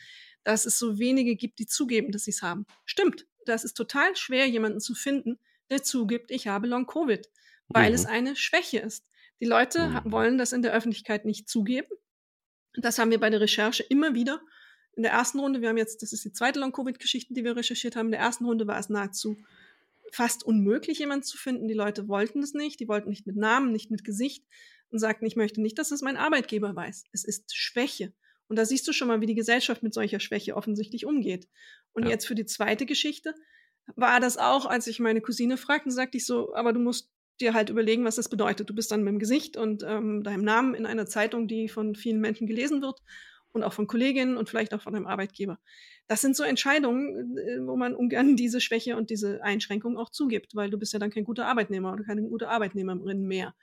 [0.44, 2.66] dass es so wenige gibt, die zugeben, dass sie es haben.
[2.84, 3.26] Stimmt.
[3.44, 5.38] Das ist total schwer, jemanden zu finden,
[5.70, 7.28] der zugibt, ich habe Long-Covid,
[7.68, 7.94] weil mhm.
[7.94, 9.06] es eine Schwäche ist.
[9.40, 10.12] Die Leute mhm.
[10.12, 11.88] wollen das in der Öffentlichkeit nicht zugeben.
[12.74, 14.40] Das haben wir bei der Recherche immer wieder.
[14.96, 17.96] In der ersten Runde, wir haben jetzt, das ist die zweite Long-Covid-Geschichte, die wir recherchiert
[17.96, 19.36] haben, in der ersten Runde war es nahezu
[20.12, 21.68] fast unmöglich, jemanden zu finden.
[21.68, 24.44] Die Leute wollten es nicht, die wollten nicht mit Namen, nicht mit Gesicht
[24.90, 27.04] und sagten, ich möchte nicht, dass es mein Arbeitgeber weiß.
[27.12, 28.12] Es ist Schwäche.
[28.48, 31.48] Und da siehst du schon mal, wie die Gesellschaft mit solcher Schwäche offensichtlich umgeht.
[31.92, 32.10] Und ja.
[32.10, 33.34] jetzt für die zweite Geschichte
[33.96, 37.54] war das auch, als ich meine Cousine fragte, sagte ich so, aber du musst dir
[37.54, 38.70] halt überlegen, was das bedeutet.
[38.70, 41.94] Du bist dann mit dem Gesicht und ähm, deinem Namen in einer Zeitung, die von
[41.94, 43.00] vielen Menschen gelesen wird
[43.56, 45.58] und auch von Kolleginnen und vielleicht auch von deinem Arbeitgeber.
[46.06, 50.54] Das sind so Entscheidungen, äh, wo man ungern diese Schwäche und diese Einschränkung auch zugibt,
[50.54, 53.54] weil du bist ja dann kein guter Arbeitnehmer oder keine gute Arbeitnehmerin mehr.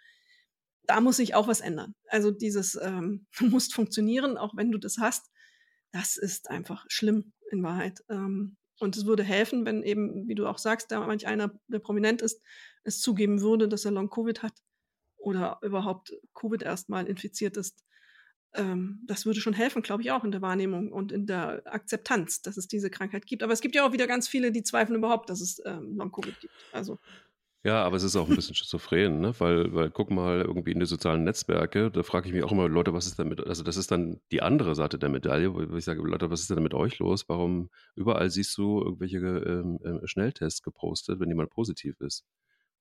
[0.85, 1.95] Da muss sich auch was ändern.
[2.07, 5.31] Also dieses, ähm, du musst funktionieren, auch wenn du das hast,
[5.91, 8.03] das ist einfach schlimm in Wahrheit.
[8.09, 11.79] Ähm, und es würde helfen, wenn eben, wie du auch sagst, da manch einer, der
[11.79, 12.41] prominent ist,
[12.83, 14.53] es zugeben würde, dass er Long-Covid hat
[15.15, 17.85] oder überhaupt Covid erstmal infiziert ist.
[18.55, 22.41] Ähm, das würde schon helfen, glaube ich, auch in der Wahrnehmung und in der Akzeptanz,
[22.41, 23.43] dass es diese Krankheit gibt.
[23.43, 26.39] Aber es gibt ja auch wieder ganz viele, die zweifeln überhaupt, dass es ähm, Long-Covid
[26.39, 26.53] gibt.
[26.71, 26.99] Also
[27.65, 29.33] ja, aber es ist auch ein bisschen schizophren, ne?
[29.39, 32.67] Weil, weil guck mal irgendwie in die sozialen Netzwerke, da frage ich mich auch immer,
[32.67, 35.77] Leute, was ist denn mit, also das ist dann die andere Seite der Medaille, wo
[35.77, 37.29] ich sage, Leute, was ist denn mit euch los?
[37.29, 42.25] Warum überall siehst du irgendwelche ähm, äh, Schnelltests gepostet, wenn jemand positiv ist?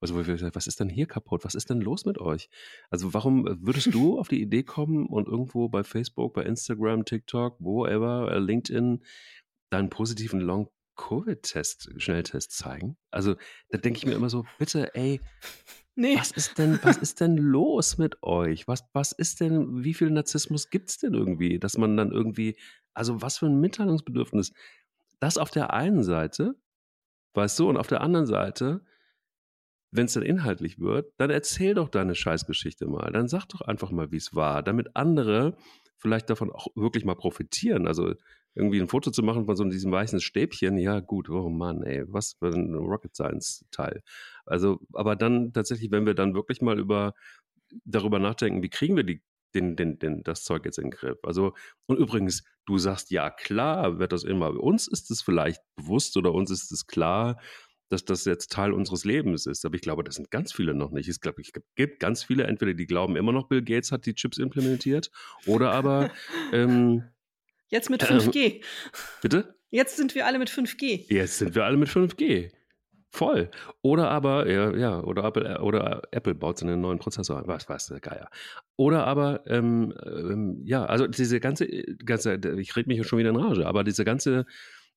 [0.03, 1.45] Also, was ist denn hier kaputt?
[1.45, 2.51] Was ist denn los mit euch?
[2.91, 7.57] Also, warum würdest du auf die Idee kommen und irgendwo bei Facebook, bei Instagram, TikTok,
[7.61, 9.03] wo ever, äh, LinkedIn,
[9.71, 12.97] deinen positiven Long Covid-Test, Schnelltest zeigen.
[13.11, 13.37] Also
[13.71, 15.21] da denke ich mir immer so, bitte, ey,
[15.95, 16.17] nee.
[16.17, 18.69] was ist denn, was ist denn los mit euch?
[18.69, 22.57] Was, was ist denn, wie viel Narzissmus gibt es denn irgendwie, dass man dann irgendwie,
[22.95, 24.53] also was für ein Mitteilungsbedürfnis.
[25.19, 26.55] Das auf der einen Seite,
[27.35, 28.85] weißt du, und auf der anderen Seite,
[29.93, 33.13] wenn es dann inhaltlich wird, dann erzähl doch deine Scheißgeschichte mal.
[33.13, 35.57] Dann sag doch einfach mal, wie es war, damit andere
[35.99, 37.87] vielleicht davon auch wirklich mal profitieren.
[37.87, 38.15] Also
[38.55, 42.05] irgendwie ein Foto zu machen von so diesem weißen Stäbchen, ja gut, oh Mann, ey,
[42.09, 44.03] was für ein Rocket Science Teil.
[44.45, 47.15] Also, aber dann tatsächlich, wenn wir dann wirklich mal über
[47.85, 49.23] darüber nachdenken, wie kriegen wir die,
[49.55, 51.19] den, den, den, das Zeug jetzt in den Griff?
[51.23, 51.55] Also,
[51.87, 54.59] und übrigens, du sagst, ja klar, wird das immer.
[54.59, 57.41] Uns ist es vielleicht bewusst oder uns ist es klar,
[57.93, 59.65] dass das jetzt Teil unseres Lebens ist.
[59.65, 61.09] Aber ich glaube, das sind ganz viele noch nicht.
[61.09, 64.15] Ich glaube, es gibt ganz viele, entweder die glauben immer noch, Bill Gates hat die
[64.15, 65.11] Chips implementiert,
[65.47, 66.11] oder aber
[66.53, 67.05] ähm,
[67.69, 68.37] Jetzt mit 5G.
[68.37, 68.61] Ähm,
[69.23, 69.55] bitte?
[69.71, 71.07] Jetzt sind wir alle mit 5G.
[71.09, 72.51] Jetzt sind wir alle mit 5G.
[73.09, 73.51] Voll.
[73.83, 77.43] Oder aber, ja, ja oder, Apple, oder Apple baut einen neuen Prozessor.
[77.47, 78.29] Was weiß der Geier.
[78.77, 83.37] Oder aber, ähm, ähm, ja, also diese ganze, ganze ich rede mich schon wieder in
[83.37, 84.45] Rage, aber diese ganze äh,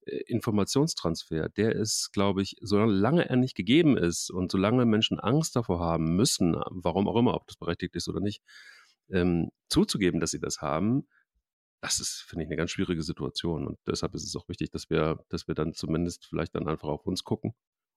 [0.05, 5.79] Informationstransfer, der ist, glaube ich, solange er nicht gegeben ist und solange Menschen Angst davor
[5.79, 8.41] haben müssen, warum auch immer, ob das berechtigt ist oder nicht,
[9.09, 11.07] ähm, zuzugeben, dass sie das haben,
[11.81, 13.67] das ist, finde ich, eine ganz schwierige Situation.
[13.67, 16.87] Und deshalb ist es auch wichtig, dass wir, dass wir dann zumindest vielleicht dann einfach
[16.87, 17.53] auf uns gucken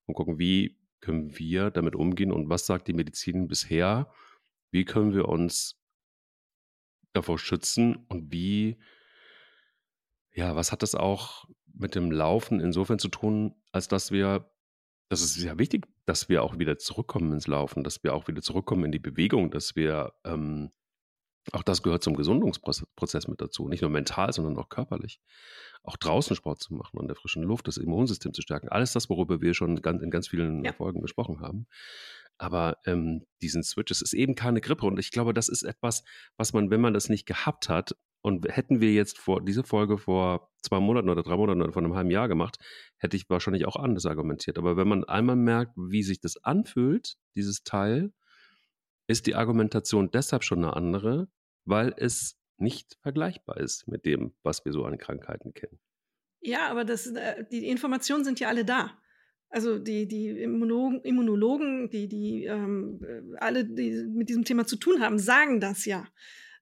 [0.06, 4.12] und gucken, wie können wir damit umgehen und was sagt die Medizin bisher?
[4.70, 5.80] Wie können wir uns
[7.12, 8.78] davor schützen und wie,
[10.34, 11.46] ja, was hat das auch
[11.78, 14.50] mit dem Laufen insofern zu tun, als dass wir,
[15.08, 18.42] das ist ja wichtig, dass wir auch wieder zurückkommen ins Laufen, dass wir auch wieder
[18.42, 20.70] zurückkommen in die Bewegung, dass wir ähm,
[21.52, 23.68] auch das gehört zum Gesundungsprozess mit dazu.
[23.68, 25.20] Nicht nur mental, sondern auch körperlich.
[25.82, 28.68] Auch draußen Sport zu machen, an der frischen Luft, das Immunsystem zu stärken.
[28.68, 30.72] Alles das, worüber wir schon in ganz vielen ja.
[30.72, 31.66] Folgen gesprochen haben.
[32.36, 34.86] Aber ähm, diesen Switch, es ist eben keine Grippe.
[34.86, 36.04] Und ich glaube, das ist etwas,
[36.36, 37.96] was man, wenn man das nicht gehabt hat,
[38.28, 41.82] und hätten wir jetzt vor diese Folge vor zwei Monaten oder drei Monaten oder vor
[41.82, 42.58] einem halben Jahr gemacht,
[42.98, 44.58] hätte ich wahrscheinlich auch anders argumentiert.
[44.58, 48.12] Aber wenn man einmal merkt, wie sich das anfühlt, dieses Teil,
[49.08, 51.28] ist die Argumentation deshalb schon eine andere,
[51.64, 55.80] weil es nicht vergleichbar ist mit dem, was wir so an Krankheiten kennen.
[56.40, 58.98] Ja, aber das, äh, die Informationen sind ja alle da.
[59.50, 64.76] Also die, die Immunologen, Immunologen die, die ähm, äh, alle, die mit diesem Thema zu
[64.76, 66.06] tun haben, sagen das ja.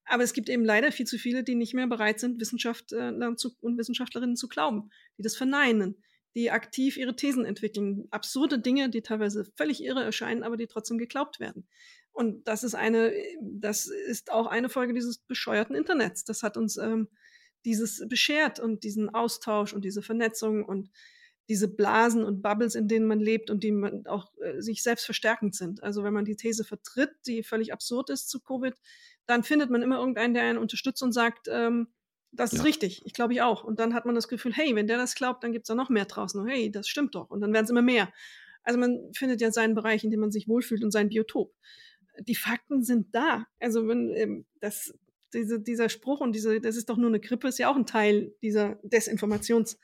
[0.07, 3.79] Aber es gibt eben leider viel zu viele, die nicht mehr bereit sind, Wissenschaftler und
[3.79, 5.97] Wissenschaftlerinnen zu glauben, die das verneinen,
[6.35, 8.07] die aktiv ihre Thesen entwickeln.
[8.11, 11.67] Absurde Dinge, die teilweise völlig irre erscheinen, aber die trotzdem geglaubt werden.
[12.13, 16.25] Und das ist eine, das ist auch eine Folge dieses bescheuerten Internets.
[16.25, 17.09] Das hat uns ähm,
[17.67, 20.91] dieses beschert und diesen Austausch und diese Vernetzung und
[21.49, 25.05] diese Blasen und Bubbles, in denen man lebt und die man auch äh, sich selbst
[25.05, 25.83] verstärkend sind.
[25.83, 28.75] Also wenn man die These vertritt, die völlig absurd ist zu Covid,
[29.27, 31.89] dann findet man immer irgendeinen, der einen unterstützt und sagt, ähm,
[32.33, 32.65] das ist ja.
[32.65, 33.65] richtig, ich glaube ich auch.
[33.65, 35.75] Und dann hat man das Gefühl, hey, wenn der das glaubt, dann gibt es da
[35.75, 36.41] noch mehr draußen.
[36.41, 37.31] Und, hey, das stimmt doch.
[37.31, 38.13] Und dann werden es immer mehr.
[38.63, 41.55] Also man findet ja seinen Bereich, in dem man sich wohlfühlt und sein Biotop
[42.21, 43.47] die Fakten sind da.
[43.61, 44.95] Also wenn ähm, das,
[45.33, 47.87] diese, dieser Spruch und diese, das ist doch nur eine Grippe, ist ja auch ein
[47.87, 49.79] Teil dieser Desinformations-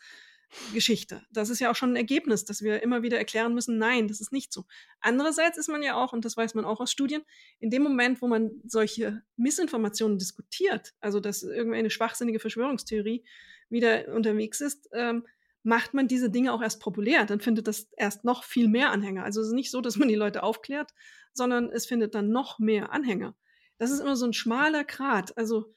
[0.73, 1.23] Geschichte.
[1.31, 4.21] Das ist ja auch schon ein Ergebnis, dass wir immer wieder erklären müssen, nein, das
[4.21, 4.65] ist nicht so.
[5.01, 7.23] Andererseits ist man ja auch, und das weiß man auch aus Studien,
[7.59, 13.25] in dem Moment, wo man solche Missinformationen diskutiert, also dass irgendeine schwachsinnige Verschwörungstheorie
[13.71, 15.27] wieder unterwegs ist, ähm,
[15.63, 17.25] macht man diese Dinge auch erst populär.
[17.25, 19.25] Dann findet das erst noch viel mehr Anhänger.
[19.25, 20.93] Also es ist nicht so, dass man die Leute aufklärt,
[21.33, 23.35] sondern es findet dann noch mehr Anhänger.
[23.79, 25.37] Das ist immer so ein schmaler Grat.
[25.37, 25.73] Also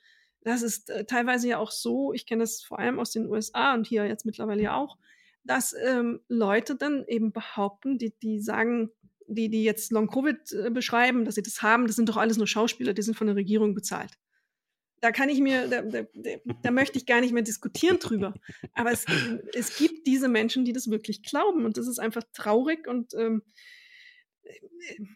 [0.46, 3.74] das ist äh, teilweise ja auch so, ich kenne das vor allem aus den USA
[3.74, 4.98] und hier jetzt mittlerweile ja auch,
[5.44, 8.92] dass ähm, Leute dann eben behaupten, die, die sagen,
[9.28, 12.46] die, die jetzt Long-Covid äh, beschreiben, dass sie das haben, das sind doch alles nur
[12.46, 14.12] Schauspieler, die sind von der Regierung bezahlt.
[15.02, 16.06] Da kann ich mir, da, da,
[16.62, 18.34] da möchte ich gar nicht mehr diskutieren drüber.
[18.74, 19.06] Aber es,
[19.54, 21.66] es gibt diese Menschen, die das wirklich glauben.
[21.66, 23.44] Und das ist einfach traurig und ähm,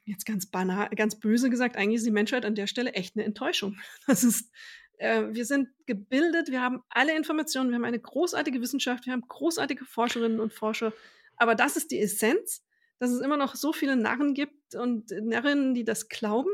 [0.06, 3.26] jetzt ganz banal, ganz böse gesagt, eigentlich ist die Menschheit an der Stelle echt eine
[3.26, 3.78] Enttäuschung.
[4.08, 4.52] Das ist,
[5.00, 9.28] äh, wir sind gebildet, wir haben alle Informationen, wir haben eine großartige Wissenschaft, wir haben
[9.28, 10.94] großartige Forscherinnen und Forscher.
[11.38, 12.66] Aber das ist die Essenz,
[13.00, 16.50] dass es immer noch so viele Narren gibt und Narrinnen, die das glauben.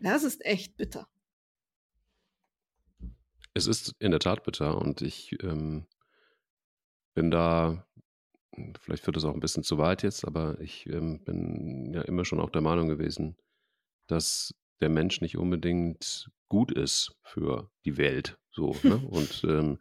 [0.00, 1.08] Das ist echt bitter.
[3.54, 5.86] Es ist in der Tat bitter und ich ähm,
[7.14, 7.84] bin da,
[8.80, 12.24] vielleicht führt es auch ein bisschen zu weit jetzt, aber ich ähm, bin ja immer
[12.24, 13.36] schon auch der Meinung gewesen,
[14.06, 18.38] dass der Mensch nicht unbedingt gut ist für die Welt.
[18.50, 18.96] So, ne?
[19.08, 19.78] Und ähm,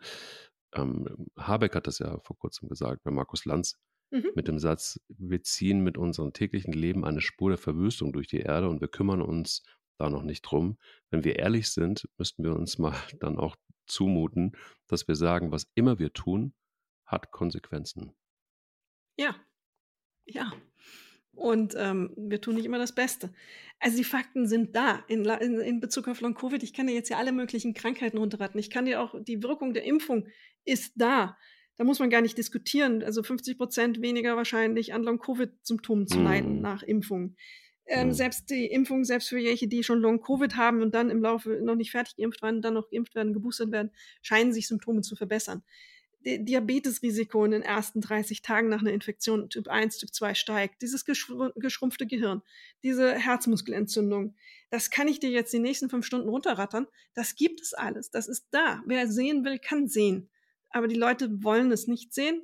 [0.74, 3.78] ähm, Habeck hat das ja vor kurzem gesagt bei Markus Lanz
[4.12, 4.32] mhm.
[4.36, 8.40] mit dem Satz, wir ziehen mit unserem täglichen Leben eine Spur der Verwüstung durch die
[8.40, 9.64] Erde und wir kümmern uns
[9.98, 10.78] da noch nicht drum.
[11.10, 13.56] Wenn wir ehrlich sind, müssten wir uns mal dann auch
[13.88, 14.56] zumuten,
[14.88, 16.54] dass wir sagen, was immer wir tun,
[17.06, 18.14] hat Konsequenzen.
[19.18, 19.36] Ja,
[20.26, 20.54] ja.
[21.40, 23.32] Und ähm, wir tun nicht immer das Beste.
[23.80, 26.62] Also die Fakten sind da in, in, in Bezug auf Long-Covid.
[26.64, 28.60] Ich kann dir jetzt ja alle möglichen Krankheiten runterraten.
[28.60, 30.28] Ich kann dir auch, die Wirkung der Impfung
[30.66, 31.38] ist da.
[31.78, 33.02] Da muss man gar nicht diskutieren.
[33.04, 36.62] Also 50 Prozent weniger wahrscheinlich an Long-Covid-Symptomen zu leiden mm.
[36.62, 37.38] nach Impfung.
[37.86, 38.12] Ähm.
[38.12, 41.76] Selbst die Impfung, selbst für welche, die schon Long-Covid haben und dann im Laufe noch
[41.76, 45.64] nicht fertig geimpft waren, dann noch geimpft werden, geboostert werden, scheinen sich Symptome zu verbessern.
[46.26, 51.06] Diabetesrisiko in den ersten 30 Tagen nach einer Infektion Typ 1, Typ 2 steigt, dieses
[51.06, 52.42] geschrumpfte Gehirn,
[52.84, 54.36] diese Herzmuskelentzündung,
[54.70, 56.88] das kann ich dir jetzt die nächsten fünf Stunden runterrattern.
[57.16, 58.12] Das gibt es alles.
[58.12, 58.84] Das ist da.
[58.86, 60.30] Wer sehen will, kann sehen.
[60.70, 62.42] Aber die Leute wollen es nicht sehen.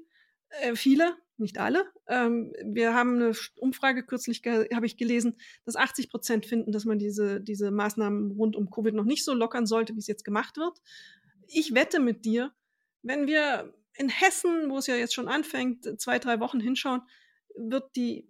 [0.62, 1.86] Äh, viele, nicht alle.
[2.08, 6.98] Ähm, wir haben eine Umfrage kürzlich, habe ich gelesen, dass 80 Prozent finden, dass man
[6.98, 10.58] diese, diese Maßnahmen rund um Covid noch nicht so lockern sollte, wie es jetzt gemacht
[10.58, 10.82] wird.
[11.48, 12.52] Ich wette mit dir,
[13.06, 17.02] wenn wir in Hessen, wo es ja jetzt schon anfängt, zwei, drei Wochen hinschauen,
[17.56, 18.28] wird die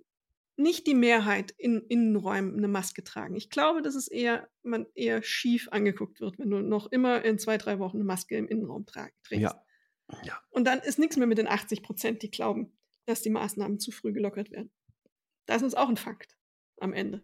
[0.57, 3.35] nicht die Mehrheit in Innenräumen eine Maske tragen.
[3.35, 7.39] Ich glaube, dass es eher, man eher schief angeguckt wird, wenn du noch immer in
[7.39, 9.31] zwei, drei Wochen eine Maske im Innenraum trägst.
[9.31, 9.65] Ja.
[10.23, 10.39] ja.
[10.51, 13.91] Und dann ist nichts mehr mit den 80 Prozent, die glauben, dass die Maßnahmen zu
[13.91, 14.71] früh gelockert werden.
[15.45, 16.37] Das ist uns auch ein Fakt
[16.79, 17.21] am Ende.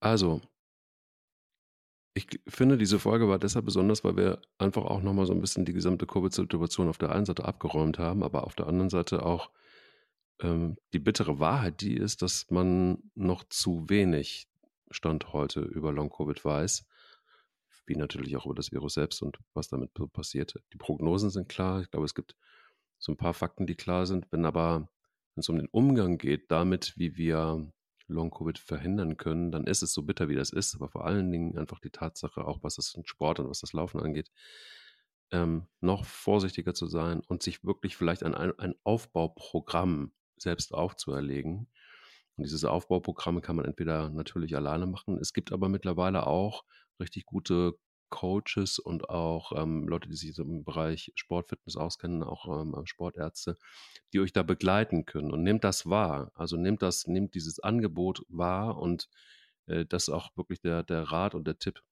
[0.00, 0.40] Also,
[2.14, 5.64] ich finde, diese Folge war deshalb besonders, weil wir einfach auch nochmal so ein bisschen
[5.64, 9.50] die gesamte Covid-Situation auf der einen Seite abgeräumt haben, aber auf der anderen Seite auch
[10.40, 14.48] ähm, die bittere Wahrheit, die ist, dass man noch zu wenig
[14.92, 16.86] Stand heute über Long-Covid weiß,
[17.86, 20.54] wie natürlich auch über das Virus selbst und was damit passiert.
[20.72, 21.82] Die Prognosen sind klar.
[21.82, 22.36] Ich glaube, es gibt
[22.98, 24.26] so ein paar Fakten, die klar sind.
[24.30, 24.88] Wenn aber,
[25.34, 27.72] wenn es um den Umgang geht, damit, wie wir
[28.08, 30.74] Long-Covid verhindern können, dann ist es so bitter, wie das ist.
[30.74, 34.00] Aber vor allen Dingen einfach die Tatsache, auch was das Sport und was das Laufen
[34.00, 34.30] angeht,
[35.30, 41.68] ähm, noch vorsichtiger zu sein und sich wirklich vielleicht ein, ein Aufbauprogramm selbst aufzuerlegen.
[42.36, 45.18] Und diese Aufbauprogramme kann man entweder natürlich alleine machen.
[45.18, 46.64] Es gibt aber mittlerweile auch
[47.00, 47.78] richtig gute
[48.14, 53.58] Coaches und auch ähm, Leute, die sich im Bereich Sportfitness auskennen, auch ähm, Sportärzte,
[54.12, 55.32] die euch da begleiten können.
[55.32, 56.30] Und nehmt das wahr.
[56.36, 59.08] Also nehmt das, nehmt dieses Angebot wahr und
[59.66, 61.82] äh, das ist auch wirklich der, der Rat und der Tipp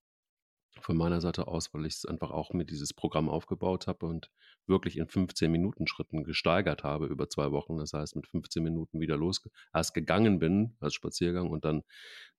[0.81, 4.29] von meiner Seite aus, weil ich es einfach auch mit dieses Programm aufgebaut habe und
[4.65, 7.77] wirklich in 15 Minuten Schritten gesteigert habe über zwei Wochen.
[7.77, 9.41] Das heißt, mit 15 Minuten wieder los,
[9.73, 11.83] erst gegangen bin als Spaziergang und dann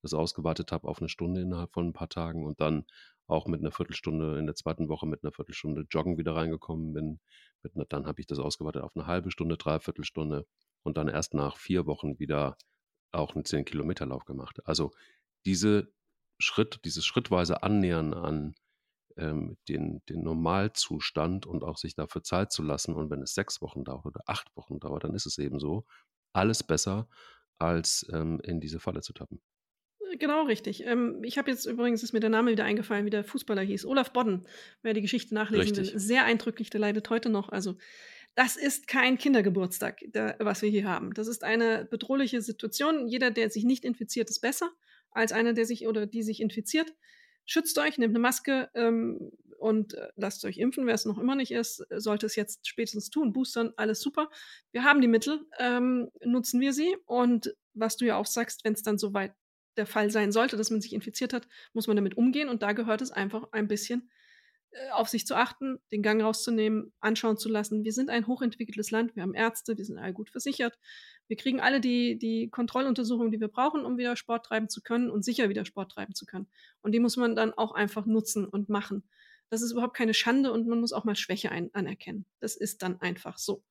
[0.03, 2.85] das ausgeweitet habe auf eine Stunde innerhalb von ein paar Tagen und dann
[3.27, 7.21] auch mit einer Viertelstunde in der zweiten Woche mit einer Viertelstunde Joggen wieder reingekommen bin.
[7.63, 10.47] Mit, dann habe ich das ausgeweitet auf eine halbe Stunde, Dreiviertelstunde
[10.83, 12.57] und dann erst nach vier Wochen wieder
[13.13, 14.61] auch einen 10-Kilometer-Lauf gemacht.
[14.67, 14.91] Also
[15.47, 15.93] diese
[16.39, 18.55] Schritt, dieses schrittweise Annähern an
[19.17, 22.95] ähm, den, den Normalzustand und auch sich dafür Zeit zu lassen.
[22.95, 25.85] Und wenn es sechs Wochen dauert oder acht Wochen dauert, dann ist es eben so.
[26.33, 27.09] Alles besser,
[27.59, 29.41] als ähm, in diese Falle zu tappen.
[30.19, 30.85] Genau richtig.
[30.85, 33.85] Ähm, ich habe jetzt übrigens, ist mir der Name wieder eingefallen, wie der Fußballer hieß.
[33.87, 34.47] Olaf Bodden,
[34.83, 35.93] wer die Geschichte nachlesen Richtig.
[35.93, 36.01] will.
[36.01, 37.49] Sehr eindrücklich, der leidet heute noch.
[37.49, 37.77] Also,
[38.35, 41.15] das ist kein Kindergeburtstag, der, was wir hier haben.
[41.15, 43.07] Das ist eine bedrohliche Situation.
[43.07, 44.73] Jeder, der sich nicht infiziert, ist besser
[45.15, 46.95] als einer, der sich oder die sich infiziert.
[47.47, 51.35] Schützt euch, nehmt eine Maske ähm, und äh, lasst euch impfen, wer es noch immer
[51.35, 53.33] nicht ist, sollte es jetzt spätestens tun.
[53.33, 54.31] Boostern, alles super.
[54.73, 56.97] Wir haben die Mittel, ähm, nutzen wir sie.
[57.07, 59.35] Und was du ja auch sagst, wenn es dann soweit
[59.77, 62.49] der Fall sein sollte, dass man sich infiziert hat, muss man damit umgehen.
[62.49, 64.14] Und da gehört es einfach ein bisschen äh,
[64.93, 67.85] auf sich zu achten, den Gang rauszunehmen, anschauen zu lassen.
[67.85, 70.79] Wir sind ein hochentwickeltes Land, wir haben Ärzte, wir sind alle gut versichert.
[71.29, 75.11] Wir kriegen alle die, die Kontrolluntersuchungen, die wir brauchen, um wieder Sport treiben zu können
[75.11, 76.49] und sicher wieder Sport treiben zu können.
[76.83, 79.09] Und die muss man dann auch einfach nutzen und machen.
[79.51, 82.27] Das ist überhaupt keine Schande und man muss auch mal Schwäche ein anerkennen.
[82.41, 83.65] Das ist dann einfach so.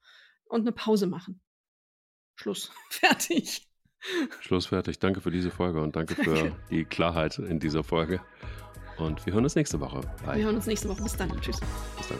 [0.45, 1.41] Und eine Pause machen.
[2.35, 2.71] Schluss.
[2.89, 3.67] Fertig.
[4.41, 4.99] Schluss fertig.
[4.99, 8.19] Danke für diese Folge und danke für die Klarheit in dieser Folge.
[8.97, 10.01] Und wir hören uns nächste Woche.
[10.25, 10.37] Bye.
[10.37, 11.03] Wir hören uns nächste Woche.
[11.03, 11.29] Bis dann.
[11.41, 11.59] Tschüss.
[11.97, 12.19] Bis dann.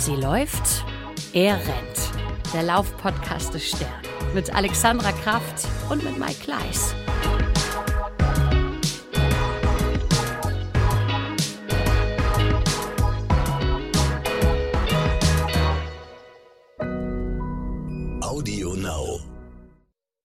[0.00, 0.84] Sie läuft,
[1.32, 2.52] er rennt.
[2.52, 3.88] Der Laufpodcast ist Stern.
[4.34, 6.94] Mit Alexandra Kraft und mit Mike Kleiss.
[18.20, 19.33] Audio Now.